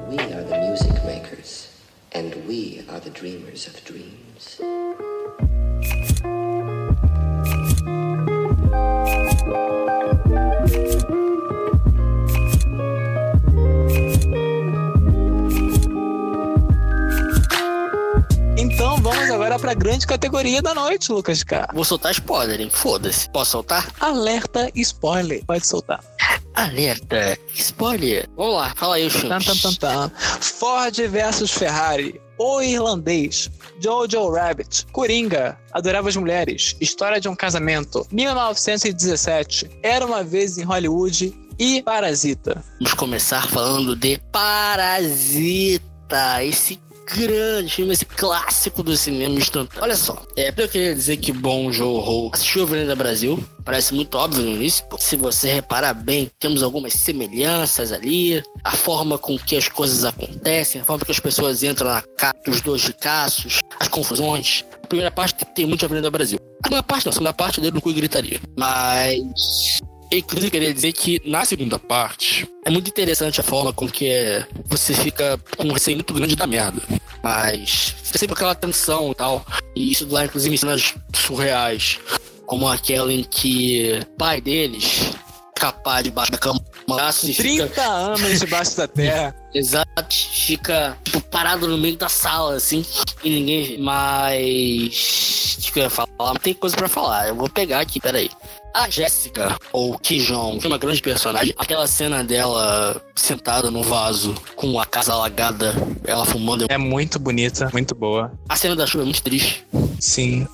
[0.08, 1.68] We are the music makers,
[2.14, 4.58] and we are the dreamers of dreams.
[18.56, 21.68] Então vamos agora pra grande categoria da noite, Lucas K.
[21.72, 22.70] Vou soltar spoiler, hein?
[22.70, 23.28] Foda-se.
[23.30, 23.88] Posso soltar?
[24.00, 25.44] Alerta spoiler.
[25.44, 26.00] Pode soltar.
[26.54, 28.28] Alerta, spoiler.
[28.36, 29.78] Vamos lá, fala aí os filmes.
[29.78, 30.10] tan.
[30.40, 32.20] Ford versus Ferrari.
[32.42, 33.50] O Irlandês.
[33.78, 34.86] Jojo Rabbit.
[34.92, 35.58] Coringa.
[35.70, 36.74] Adoráveis Mulheres.
[36.80, 38.06] História de um Casamento.
[38.10, 39.70] 1917.
[39.82, 41.34] Era uma vez em Hollywood.
[41.58, 42.64] E Parasita.
[42.78, 45.82] Vamos começar falando de Parasita.
[46.42, 46.80] Esse
[47.14, 49.82] grande filme, esse clássico do cinema instantâneo.
[49.82, 53.42] Olha só, é, eu queria dizer que Bom Joe assistiu Avenida Brasil.
[53.64, 58.42] Parece muito óbvio no início, se você reparar bem, temos algumas semelhanças ali.
[58.64, 62.34] A forma com que as coisas acontecem, a forma que as pessoas entram na casa
[62.44, 64.64] dos dois de caços, as confusões.
[64.82, 66.38] A primeira parte tem muito Avenida Brasil.
[66.62, 68.40] A segunda parte não, a segunda parte dele no cu e gritaria.
[68.58, 69.80] Mas
[70.12, 74.92] Inclusive, queria dizer que na segunda parte é muito interessante a forma com que você
[74.92, 76.82] fica com um receio muito grande da merda.
[77.22, 79.44] Mas fica sempre aquela tensão e tal.
[79.76, 81.98] E isso lá, inclusive, em cenas surreais.
[82.46, 85.12] Como aquela em que pai deles
[85.54, 89.34] escapar debaixo da cama braço e fica 30 anos debaixo da terra.
[89.52, 92.84] Exato, fica tipo, parado no meio da sala, assim,
[93.24, 93.78] e ninguém vê.
[93.78, 95.58] Mas.
[95.68, 96.38] O que eu ia falar?
[96.40, 98.30] Tem coisa pra falar, eu vou pegar aqui, peraí.
[98.72, 104.34] A Jéssica, ou Kijong, que é uma grande personagem, aquela cena dela sentada no vaso,
[104.54, 105.74] com a casa alagada,
[106.04, 106.66] ela fumando.
[106.68, 108.32] É muito bonita, muito boa.
[108.48, 109.66] A cena da chuva é muito triste.
[110.00, 110.46] Sim.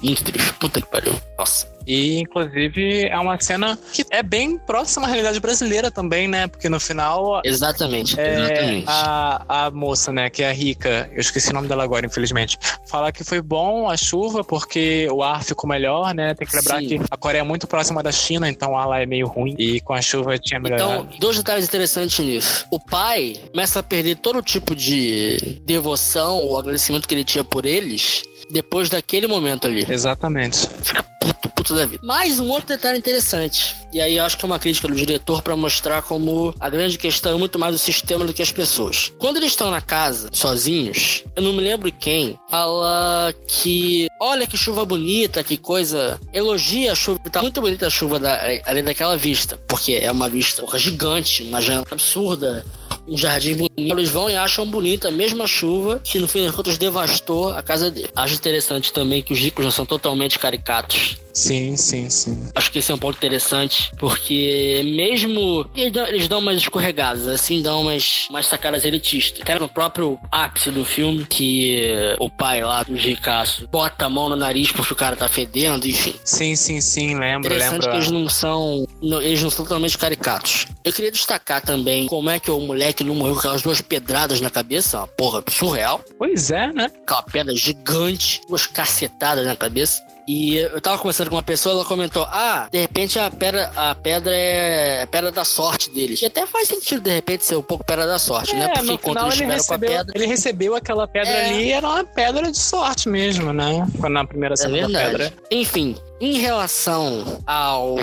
[0.59, 1.15] Puta que pariu.
[1.39, 1.77] Nossa.
[1.87, 6.49] E, inclusive, é uma cena que é bem próxima à realidade brasileira também, né?
[6.49, 7.41] Porque no final.
[7.45, 8.85] Exatamente, É, exatamente.
[8.89, 12.59] a, a moça, né, que é a rica, eu esqueci o nome dela agora, infelizmente,
[12.89, 16.35] fala que foi bom a chuva porque o ar ficou melhor, né?
[16.35, 16.89] Tem que lembrar Sim.
[16.89, 19.55] que a Coreia é muito próxima da China, então o ar lá é meio ruim
[19.57, 21.07] e com a chuva tinha melhorado.
[21.07, 22.67] Então, dois detalhes interessantes nisso.
[22.69, 27.65] O pai começa a perder todo tipo de devoção ou agradecimento que ele tinha por
[27.65, 29.85] eles depois daquele momento ali.
[29.89, 30.69] Exatamente.
[30.83, 32.05] Fica puto, puto da vida.
[32.05, 33.75] Mais um outro detalhe interessante.
[33.93, 36.99] E aí eu acho que é uma crítica do diretor pra mostrar como a grande
[36.99, 39.13] questão é muito mais o sistema do que as pessoas.
[39.19, 44.57] Quando eles estão na casa, sozinhos, eu não me lembro quem, fala que olha que
[44.57, 46.21] chuva bonita, que coisa.
[46.33, 47.19] Elogia a chuva.
[47.31, 49.59] Tá muito bonita a chuva da, além daquela vista.
[49.67, 52.65] Porque é uma vista gigante, uma janela absurda.
[53.09, 53.73] Um jardim bonito.
[53.79, 57.63] Eles vão e acham bonita a mesma chuva que no fim das contas devastou a
[57.63, 58.09] casa dele.
[58.17, 61.17] Acho interessante também que os ricos não são totalmente caricatos.
[61.33, 62.49] Sim, sim, sim.
[62.55, 67.29] Acho que esse é um ponto interessante, porque mesmo eles dão, eles dão umas escorregadas,
[67.29, 69.43] assim, dão umas, umas sacadas elitistas.
[69.43, 74.31] Até no próprio ápice do filme, que o pai lá do Ricaço bota a mão
[74.31, 76.15] no nariz porque o cara tá fedendo, enfim.
[76.25, 77.91] Sim, sim, sim, lembro, Interessante lembro.
[77.91, 78.87] que eles não são.
[79.03, 80.67] não- eles não são totalmente caricatos.
[80.83, 84.41] Eu queria destacar também como é que o moleque não morreu com aquelas duas pedradas
[84.41, 86.01] na cabeça, uma porra surreal.
[86.19, 86.91] Pois é, né?
[87.03, 90.01] Aquela pedra gigante, duas cacetadas na cabeça.
[90.29, 93.95] E eu tava conversando com uma pessoa, ela comentou: Ah, de repente a pedra, a
[93.95, 96.21] pedra é a pedra da sorte deles.
[96.21, 98.65] E até faz sentido, de repente, ser um pouco pedra da sorte, né?
[98.65, 100.13] É, Porque no enquanto final eles ele estiveram com a recebeu, pedra.
[100.19, 101.51] ele recebeu aquela pedra É.
[101.51, 103.87] ali era uma pedra de sorte mesmo, né?
[104.11, 105.11] Na primeira É cena da verdade.
[105.13, 105.33] pedra.
[105.49, 107.95] Enfim, em relação ao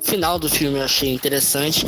[0.00, 1.84] final do filme, eu achei interessante.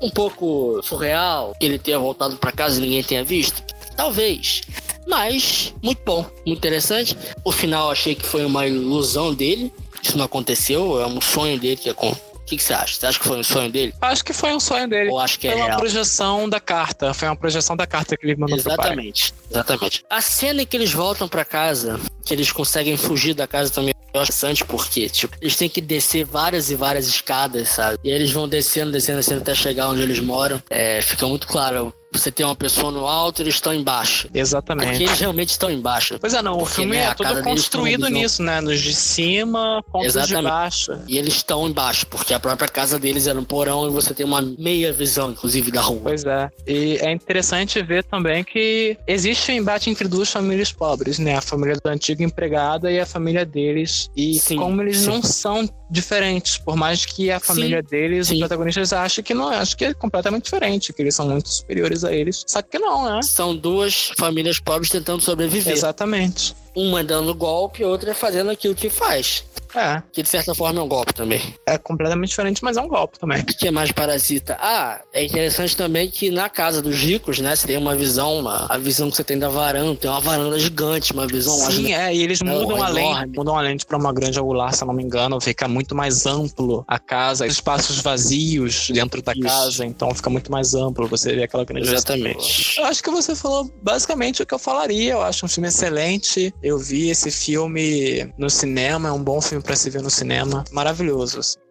[0.00, 3.62] Um pouco surreal ele ter voltado pra casa e ninguém tenha visto.
[3.96, 4.62] Talvez.
[5.06, 7.16] Mas, muito bom, muito interessante.
[7.44, 9.72] O final achei que foi uma ilusão dele.
[10.02, 12.29] Isso não aconteceu, é um sonho dele que aconteceu.
[12.50, 12.94] O que, que você acha?
[12.98, 13.94] Você acha que foi um sonho dele?
[14.00, 15.08] Acho que foi um sonho dele.
[15.08, 15.78] Ou acho que é Foi uma real?
[15.78, 17.14] projeção da carta.
[17.14, 18.56] Foi uma projeção da carta que ele mandou.
[18.56, 20.04] Exatamente, exatamente.
[20.10, 23.94] A cena em que eles voltam pra casa, que eles conseguem fugir da casa também
[23.96, 27.98] é interessante porque, tipo, eles têm que descer várias e várias escadas, sabe?
[28.02, 30.60] E eles vão descendo, descendo, descendo até chegar onde eles moram.
[30.68, 31.94] É, fica muito claro.
[32.12, 34.28] Você tem uma pessoa no alto e eles estão embaixo.
[34.34, 34.88] Exatamente.
[34.88, 36.18] Porque eles realmente estão embaixo.
[36.18, 38.60] Pois é, não, o Porque, filme né, é todo deles construído nisso, né?
[38.60, 40.92] Nos de cima contra os de baixo.
[41.06, 44.26] E eles estão embaixo, porque a própria casa deles era um porão e você tem
[44.26, 46.00] uma meia visão, inclusive, da rua.
[46.02, 46.50] Pois é.
[46.66, 51.36] E é interessante ver também que existe um embate entre duas famílias pobres, né?
[51.36, 54.10] A família do antigo empregado e a família deles.
[54.16, 55.06] E Sim, como eles sim.
[55.06, 58.34] não são diferentes, por mais que a Sim, família deles, sim.
[58.34, 62.04] os protagonistas, achem que não, acho que é completamente diferente, que eles são muito superiores
[62.04, 62.44] a eles.
[62.46, 63.22] Só que não, né?
[63.22, 65.72] São duas famílias pobres tentando sobreviver.
[65.72, 66.54] Exatamente.
[66.74, 69.44] Uma dando golpe outra fazendo aquilo que faz.
[69.74, 71.40] É, Que de certa forma é um golpe também.
[71.66, 73.40] é completamente diferente, mas é um golpe também.
[73.40, 74.56] O que é mais parasita?
[74.60, 78.66] Ah, é interessante também que na casa dos ricos, né, você tem uma visão, uma,
[78.68, 82.14] a visão que você tem da varanda, tem uma varanda gigante, uma visão Sim, é,
[82.14, 84.86] e eles É mudam a lente, mudam a lente para uma grande angular, se eu
[84.86, 89.42] não me engano, fica muito mais amplo a casa, espaços vazios dentro da Isso.
[89.42, 92.78] casa, então fica muito mais amplo, você vê aquela grande Exatamente.
[92.78, 95.12] Eu acho que você falou basicamente o que eu falaria.
[95.12, 96.52] Eu acho um filme excelente.
[96.62, 100.64] Eu vi esse filme no cinema, é um bom filme para se ver no cinema.
[100.70, 101.40] Maravilhoso.
[101.40, 101.69] assim.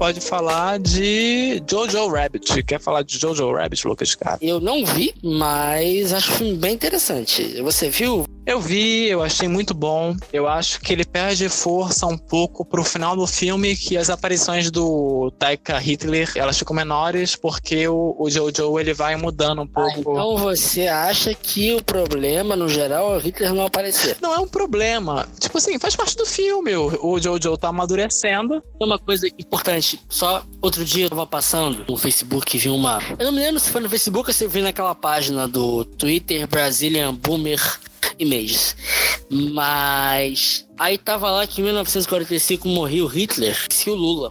[0.00, 2.62] Pode falar de Jojo Rabbit.
[2.62, 4.38] Quer falar de Jojo Rabbit, Lucas Cara?
[4.40, 7.60] Eu não vi, mas acho bem interessante.
[7.60, 8.24] Você viu?
[8.46, 10.16] Eu vi, eu achei muito bom.
[10.32, 14.70] Eu acho que ele perde força um pouco pro final do filme, que as aparições
[14.70, 20.00] do Taika Hitler, elas ficam menores, porque o, o Jojo, ele vai mudando um pouco.
[20.00, 24.16] Então você acha que o problema, no geral, é o Hitler não aparecer?
[24.20, 25.28] Não é um problema.
[25.38, 26.74] Tipo assim, faz parte do filme.
[26.74, 28.62] O, o Jojo tá amadurecendo.
[28.78, 30.00] Tem uma coisa importante.
[30.08, 33.00] Só outro dia eu tava passando no Facebook e vi uma.
[33.18, 35.84] Eu não me lembro se foi no Facebook ou se eu vi naquela página do
[35.84, 37.60] Twitter Brazilian Boomer
[38.18, 38.76] Images.
[39.30, 40.66] Mas.
[40.80, 43.54] Aí tava lá que em 1945 morreu Hitler
[43.86, 44.30] e o Lula.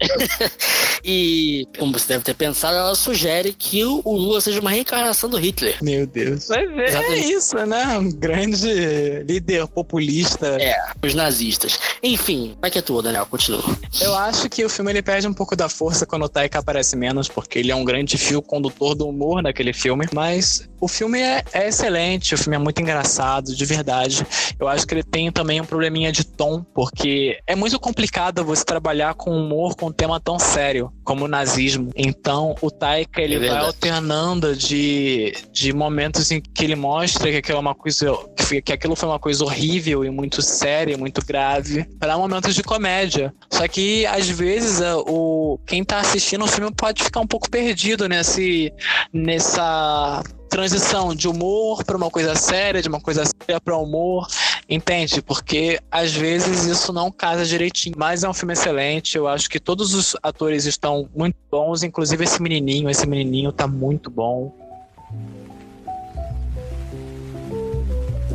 [1.06, 5.30] e, como você deve ter pensado, ela sugere que o o Lula seja uma reencarnação
[5.30, 5.78] do Hitler.
[5.82, 6.48] Meu Deus.
[6.48, 7.32] Vai ver, é Exatamente.
[7.32, 7.98] isso, né?
[7.98, 10.58] Um grande líder populista.
[10.60, 10.76] É,
[11.06, 11.80] os nazistas.
[12.02, 13.64] Enfim, vai que é tua, Daniel, continua.
[14.02, 16.96] Eu acho que o filme ele perde um pouco da força quando o Taika aparece
[16.96, 20.08] menos, porque ele é um grande fio condutor do humor naquele filme.
[20.12, 24.26] Mas o filme é, é excelente, o filme é muito engraçado, de verdade.
[24.60, 28.64] Eu acho que ele tem também um probleminha de tom, porque é muito complicado você
[28.64, 31.92] trabalhar com humor com um tema tão sério como o nazismo.
[31.98, 37.38] Então o Taika ele É vai alternando de, de momentos em que ele mostra que
[37.38, 38.18] aquilo é uma coisa
[38.64, 43.34] que aquilo foi uma coisa horrível e muito séria, muito grave, para momentos de comédia.
[43.52, 48.08] Só que às vezes o quem tá assistindo o filme pode ficar um pouco perdido
[48.08, 48.72] nesse
[49.12, 54.28] nessa transição de humor para uma coisa séria, de uma coisa séria para humor,
[54.70, 55.22] entende?
[55.22, 57.96] Porque às vezes isso não casa direitinho.
[57.98, 59.18] Mas é um filme excelente.
[59.18, 62.90] Eu acho que todos os atores estão muito bons, inclusive esse menininho.
[62.90, 64.54] Esse menininho tá muito bom.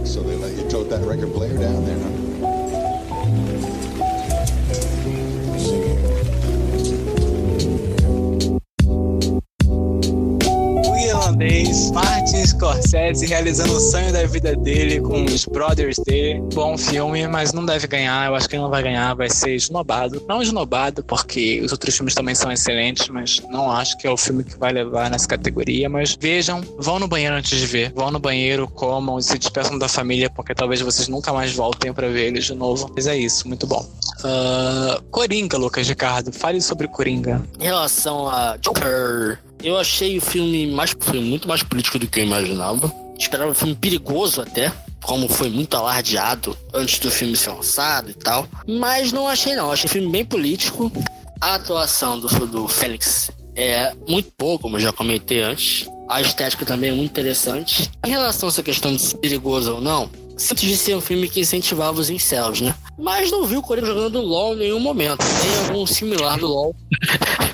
[0.05, 2.24] So they let you tote that record player down there, huh?
[11.93, 16.41] Martin Scorsese realizando o sonho da vida dele com os brothers dele.
[16.55, 18.29] Bom filme, mas não deve ganhar.
[18.29, 20.23] Eu acho que ele não vai ganhar, vai ser esnobado.
[20.29, 24.17] Não esnobado, porque os outros filmes também são excelentes, mas não acho que é o
[24.17, 25.89] filme que vai levar nessa categoria.
[25.89, 27.93] Mas vejam, vão no banheiro antes de ver.
[27.95, 32.09] Vão no banheiro, comam, se despeçam da família, porque talvez vocês nunca mais voltem para
[32.09, 32.93] ver eles de novo.
[32.95, 33.85] Mas é isso, muito bom.
[34.21, 36.33] Uh, Coringa, Lucas Ricardo.
[36.33, 37.43] Fale sobre Coringa.
[37.59, 42.21] Em relação a Joker, eu achei o filme mais foi muito mais político do que
[42.21, 42.93] eu imaginava.
[43.19, 44.71] Esperava um filme perigoso até,
[45.03, 48.47] como foi muito alardeado antes do filme ser lançado e tal.
[48.69, 50.93] Mas não achei não, achei o filme bem político.
[51.41, 55.89] A atuação do, do Félix é muito boa, como eu já comentei antes.
[56.11, 57.91] A estética também é muito interessante.
[58.07, 61.29] Em relação a essa questão de ser perigoso ou não, antes de ser um filme
[61.29, 62.75] que incentivava os incels, né?
[62.99, 65.25] Mas não vi o Coreia jogando LOL em nenhum momento.
[65.41, 66.77] Tem algum similar do LOL.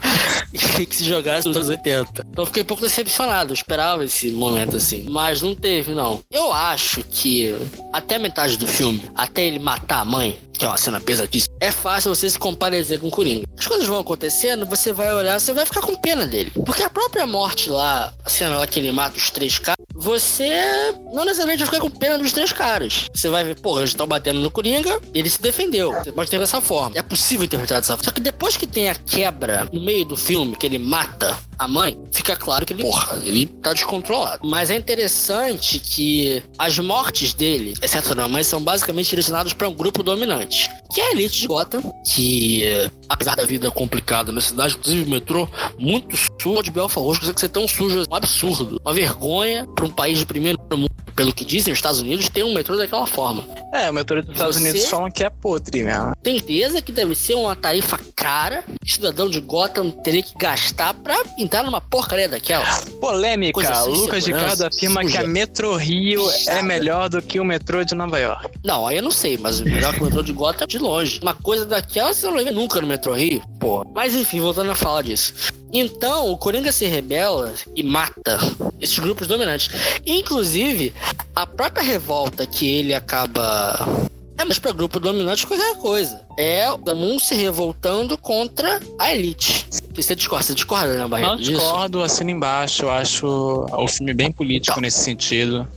[0.86, 2.26] que se jogasse nos anos 80.
[2.30, 5.06] Então fiquei um pouco decepcionado, eu esperava esse momento assim.
[5.08, 6.20] Mas não teve, não.
[6.30, 7.54] Eu acho que
[7.92, 11.54] até a metade do filme, até ele matar a mãe, que é uma cena pesadíssima,
[11.60, 13.46] é fácil você se comparecer com o Coringa.
[13.58, 16.52] As coisas vão acontecendo, você vai olhar, você vai ficar com pena dele.
[16.66, 20.94] Porque a própria morte lá, a cena lá que ele mata os três caras, você
[21.12, 23.08] não necessariamente vai ficar com pena dos três caras.
[23.14, 25.92] Você vai ver, porra, eles estão batendo no Coringa, ele se defendeu.
[25.92, 26.96] Você pode ter dessa forma.
[26.96, 28.04] É possível interpretar dessa forma.
[28.04, 31.68] Só que depois que tem a quebra no meio do filme, que ele mata a
[31.68, 34.48] mãe, fica claro que ele, porra, ele tá descontrolado.
[34.48, 39.74] Mas é interessante que as mortes dele, exceto da mãe, são basicamente direcionadas para um
[39.74, 42.64] grupo dominante, que é a elite de Gotham, que,
[43.06, 45.48] apesar da vida complicada na cidade, inclusive o metrô,
[45.78, 48.80] muito sujo de Belfast Roxo, consegue ser tão sujo, um absurdo.
[48.82, 50.88] Uma vergonha para um país de primeiro mundo.
[51.14, 53.44] Pelo que dizem, os Estados Unidos tem um metrô daquela forma.
[53.74, 56.14] É, o metrô dos Estados Você- Unidos falam que é podre mesmo.
[56.22, 61.20] Tem certeza que deve ser uma tarifa cara cidadão de Gotham teria que gastar pra
[61.36, 62.64] entrar numa porcaria daquela.
[63.00, 63.60] Polêmica.
[63.60, 65.18] Sem Lucas segurança, Ricardo afirma suja.
[65.18, 68.48] que a Metro Rio é melhor do que o metrô de Nova York.
[68.64, 70.78] Não, aí eu não sei, mas o melhor que o metrô de Gotham é de
[70.78, 71.20] longe.
[71.22, 73.42] Uma coisa daquela você não ver nunca no metrô Rio.
[73.58, 73.84] Pô.
[73.94, 75.34] Mas enfim, voltando a falar disso.
[75.72, 78.38] Então, o Coringa se rebela e mata
[78.80, 79.70] esses grupos dominantes.
[80.04, 80.92] Inclusive,
[81.34, 84.08] a própria revolta que ele acaba.
[84.36, 86.22] É mais pra grupo dominante qualquer coisa.
[86.38, 89.66] É o um se revoltando contra a elite.
[89.94, 91.28] Você discorda, você discorda, né, Barreto?
[91.28, 92.84] Não discordo, assino embaixo.
[92.84, 95.68] Eu acho o filme bem político nesse sentido.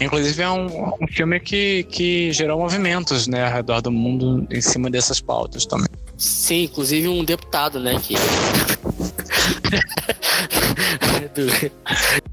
[0.00, 4.62] Inclusive, é um, um filme que, que gerou movimentos né, ao redor do mundo em
[4.62, 5.88] cima dessas pautas também.
[6.16, 8.14] Sim, inclusive um deputado, né, que...
[9.46, 12.25] ハハハハ。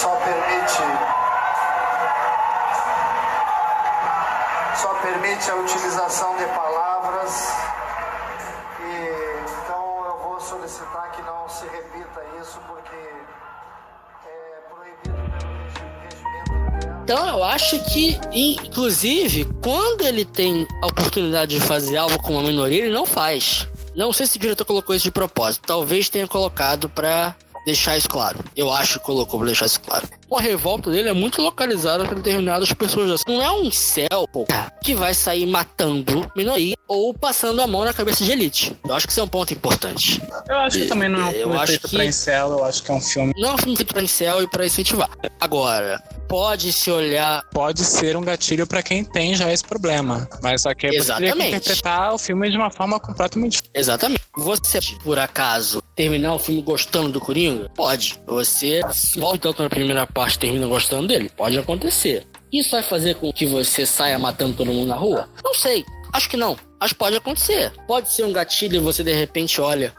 [0.00, 0.82] Só permite
[4.74, 7.52] só permite a utilização de palavras
[8.80, 12.96] e então eu vou solicitar que não se repita isso porque
[14.26, 15.18] é proibido.
[17.02, 22.44] Então eu acho que, inclusive, quando ele tem a oportunidade de fazer algo com uma
[22.44, 23.68] minoria, ele não faz.
[23.94, 25.66] Não sei se o diretor colocou isso de propósito.
[25.66, 27.34] Talvez tenha colocado pra
[27.64, 28.38] deixar isso claro.
[28.56, 30.08] Eu acho que colocou pra deixar isso claro.
[30.32, 33.22] A revolta dele é muito localizada para determinadas pessoas.
[33.26, 34.46] Não é um céu pô,
[34.82, 38.76] que vai sair matando minoria ou passando a mão na cabeça de elite.
[38.86, 40.22] Eu acho que isso é um ponto importante.
[40.48, 42.64] Eu acho que também não é um Eu filme acho feito que- pra incel, eu
[42.64, 45.10] acho que é um filme Não é um filme feito pra incel e pra incentivar.
[45.40, 50.28] Agora, pode se olhar pode ser um gatilho pra quem tem já esse problema.
[50.42, 51.56] Mas só que que Exatamente.
[51.56, 53.70] interpretar o filme de uma forma completamente diferente.
[53.74, 54.20] Exatamente.
[54.36, 57.68] Você, por acaso, terminar o filme gostando do Coringa?
[57.76, 58.18] Pode.
[58.26, 58.80] Você
[59.18, 61.30] volta tanto na primeira parte termina gostando dele?
[61.36, 62.26] Pode acontecer.
[62.50, 65.28] Isso vai fazer com que você saia matando todo mundo na rua?
[65.44, 65.84] Não sei.
[66.10, 66.56] Acho que não.
[66.56, 67.70] Que pode acontecer.
[67.86, 69.92] Pode ser um gatilho e você de repente olha.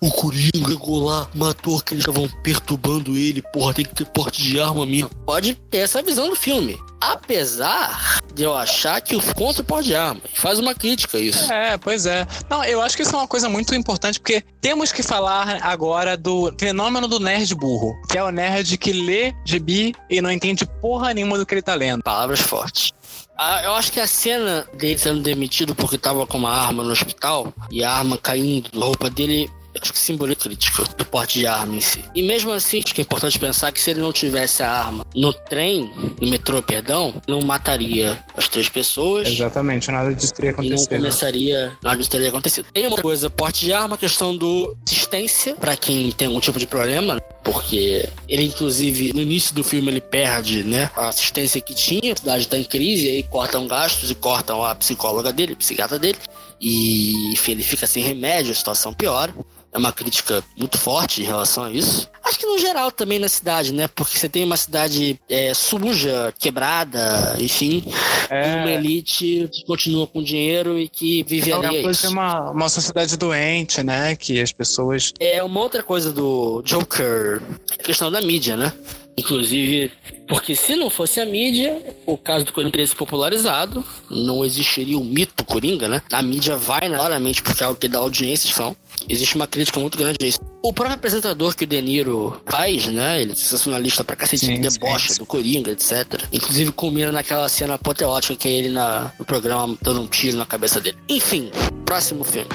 [0.00, 3.42] O Coringa chegou lá, matou aqueles que estavam perturbando ele.
[3.52, 5.08] Porra, tem que ter porte de arma minha.
[5.24, 6.78] Pode ter essa visão do filme.
[7.00, 10.20] Apesar de eu achar que o contra pode arma.
[10.34, 11.50] Faz uma crítica a isso.
[11.52, 12.26] É, pois é.
[12.48, 16.16] Não, eu acho que isso é uma coisa muito importante, porque temos que falar agora
[16.16, 20.66] do fenômeno do nerd burro, que é o nerd que lê gibi e não entende
[20.80, 22.02] porra nenhuma do que ele tá lendo.
[22.02, 22.92] Palavras fortes.
[23.38, 26.90] Ah, eu acho que a cena dele sendo demitido porque tava com uma arma no
[26.90, 29.50] hospital e a arma caindo da roupa dele
[29.80, 32.04] acho que simboliza crítico do porte de arma em si.
[32.14, 35.04] E mesmo assim, acho que é importante pensar que se ele não tivesse a arma
[35.14, 39.28] no trem, no metrô, perdão, não mataria as três pessoas.
[39.28, 40.88] Exatamente, nada disso teria E não acontecido.
[40.96, 42.66] começaria, nada disso teria acontecido.
[42.72, 46.66] Tem uma coisa, porte de arma, questão do assistência, pra quem tem algum tipo de
[46.66, 52.12] problema, porque ele, inclusive, no início do filme, ele perde, né, a assistência que tinha,
[52.12, 55.98] a cidade tá em crise, aí cortam gastos e cortam a psicóloga dele, a psiquiatra
[55.98, 56.18] dele,
[56.60, 59.34] e, enfim, ele fica sem remédio, a situação piora.
[59.72, 62.08] É uma crítica muito forte em relação a isso.
[62.24, 63.86] Acho que no geral também na cidade, né?
[63.88, 67.84] Porque você tem uma cidade é, suja, quebrada, enfim,
[68.30, 68.52] É.
[68.52, 71.76] e uma elite que continua com dinheiro e que vive É ali.
[71.76, 72.08] é isso.
[72.08, 74.16] uma, uma sociedade doente, né?
[74.16, 75.12] Que as pessoas.
[75.20, 77.42] É uma outra coisa do Joker,
[77.78, 78.72] a questão da mídia, né?
[79.18, 79.92] Inclusive,
[80.28, 84.98] porque se não fosse a mídia, o caso do Coringa teria se popularizado, não existiria
[84.98, 86.02] o mito Coringa, né?
[86.12, 88.76] A mídia vai claramente porque é o que dá audiência, são.
[89.08, 90.40] Existe uma crítica muito grande a isso.
[90.62, 93.22] O próprio apresentador que o De Niro faz, né?
[93.22, 95.18] Ele é sensacionalista pra cacete, Sim, debocha sim.
[95.20, 96.24] do Coringa, etc.
[96.32, 100.46] Inclusive culmina naquela cena apoteótica que é ele na, no programa dando um tiro na
[100.46, 100.96] cabeça dele.
[101.08, 101.50] Enfim,
[101.84, 102.48] próximo filme.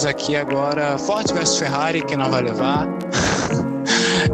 [0.00, 2.88] Temos aqui agora Ford vs Ferrari, que não vai levar.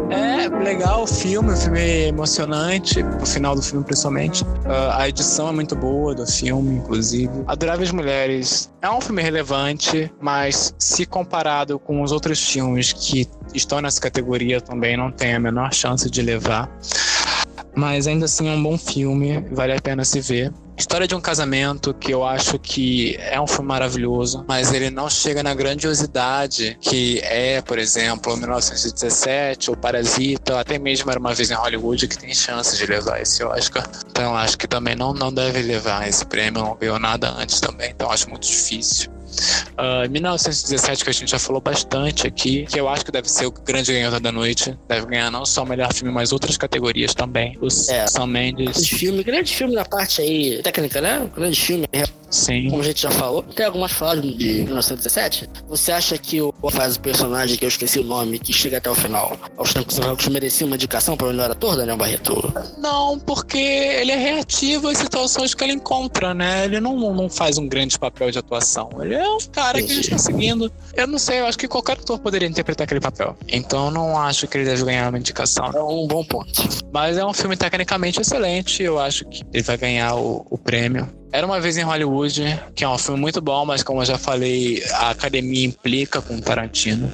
[0.09, 4.45] É legal o filme, o filme é emocionante, o final do filme principalmente.
[4.65, 7.33] Ah, a edição é muito boa do filme, inclusive.
[7.47, 13.81] Adoráveis Mulheres é um filme relevante, mas se comparado com os outros filmes que estão
[13.81, 16.71] nessa categoria também não tem a menor chance de levar.
[17.75, 20.53] Mas ainda assim é um bom filme, vale a pena se ver.
[20.79, 25.09] História de um casamento que eu acho que é um filme maravilhoso, mas ele não
[25.09, 31.51] chega na grandiosidade que é, por exemplo, 1917 ou Parasita, até mesmo Era uma vez
[31.51, 33.89] em Hollywood que tem chance de levar esse Oscar.
[34.11, 37.91] Então acho que também não, não deve levar esse prêmio, não ganhou nada antes também,
[37.91, 39.16] então acho muito difícil.
[39.77, 43.47] Ah, 1917, que a gente já falou bastante aqui, que eu acho que deve ser
[43.47, 44.77] o grande ganhador da noite.
[44.89, 47.57] Deve ganhar não só o melhor filme, mas outras categorias também.
[47.61, 48.07] O É.
[48.07, 48.67] Sam Mendes.
[48.73, 51.29] Grande filme, grande filme na parte aí técnica, né?
[51.35, 51.87] Grande filme,
[52.31, 52.69] Sim.
[52.71, 53.43] como a gente já falou.
[53.43, 55.49] Tem algumas falas de 1917.
[55.69, 58.91] Você acha que o faz o personagem que eu esqueci o nome, que chega até
[58.91, 62.53] o final, aos tempos jogos, merecia uma indicação para o melhor ator, Daniel Barreto?
[62.79, 66.65] Não, porque ele é reativo às situações que ele encontra, né?
[66.65, 68.91] Ele não, não faz um grande papel de atuação.
[69.01, 70.71] Ele é um cara que a gente tá seguindo.
[70.95, 73.37] Eu não sei, eu acho que qualquer ator poderia interpretar aquele papel.
[73.49, 75.71] Então eu não acho que ele deve ganhar uma indicação.
[75.73, 76.63] É um bom ponto.
[76.93, 78.83] Mas é um filme tecnicamente excelente.
[78.83, 81.09] Eu acho que ele vai ganhar o, o prêmio.
[81.37, 84.17] Era uma vez em Hollywood, que é um filme muito bom, mas como eu já
[84.17, 87.13] falei, a academia implica com Tarantino.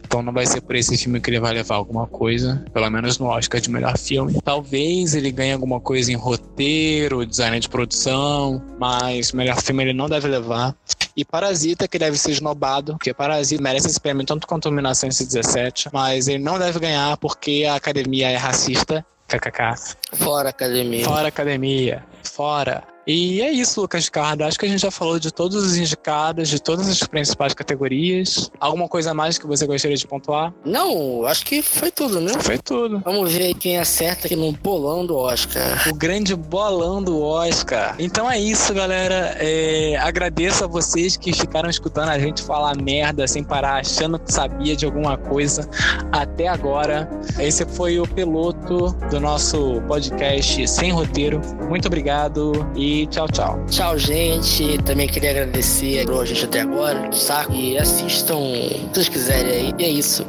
[0.00, 3.18] Então não vai ser por esse filme que ele vai levar alguma coisa, pelo menos
[3.18, 4.38] no Oscar de melhor filme.
[4.44, 10.08] Talvez ele ganhe alguma coisa em roteiro, design de produção, mas melhor filme ele não
[10.08, 10.72] deve levar.
[11.16, 16.28] E Parasita, que deve ser esnobado, porque Parasita merece esse prêmio tanto quanto 1917, mas
[16.28, 19.04] ele não deve ganhar porque a academia é racista.
[19.26, 19.96] KKK.
[20.12, 21.04] Fora academia.
[21.04, 22.04] Fora academia.
[22.22, 22.93] Fora.
[23.06, 24.42] E é isso, Lucas Ricardo.
[24.42, 28.50] Acho que a gente já falou de todos os indicados, de todas as principais categorias.
[28.58, 30.52] Alguma coisa a mais que você gostaria de pontuar?
[30.64, 32.32] Não, acho que foi tudo, né?
[32.40, 33.00] Foi tudo.
[33.04, 35.88] Vamos ver aí quem acerta aqui no bolão do Oscar.
[35.88, 37.94] O grande bolão do Oscar.
[37.98, 39.36] Então é isso, galera.
[39.38, 44.32] É, agradeço a vocês que ficaram escutando a gente falar merda sem parar, achando que
[44.32, 45.68] sabia de alguma coisa
[46.10, 47.08] até agora.
[47.38, 51.40] Esse foi o piloto do nosso podcast Sem Roteiro.
[51.68, 53.64] Muito obrigado e tchau, tchau.
[53.68, 54.78] Tchau, gente.
[54.82, 57.52] Também queria agradecer a gente até agora, saco?
[57.52, 59.74] E assistam se vocês quiserem aí.
[59.78, 60.24] E é isso.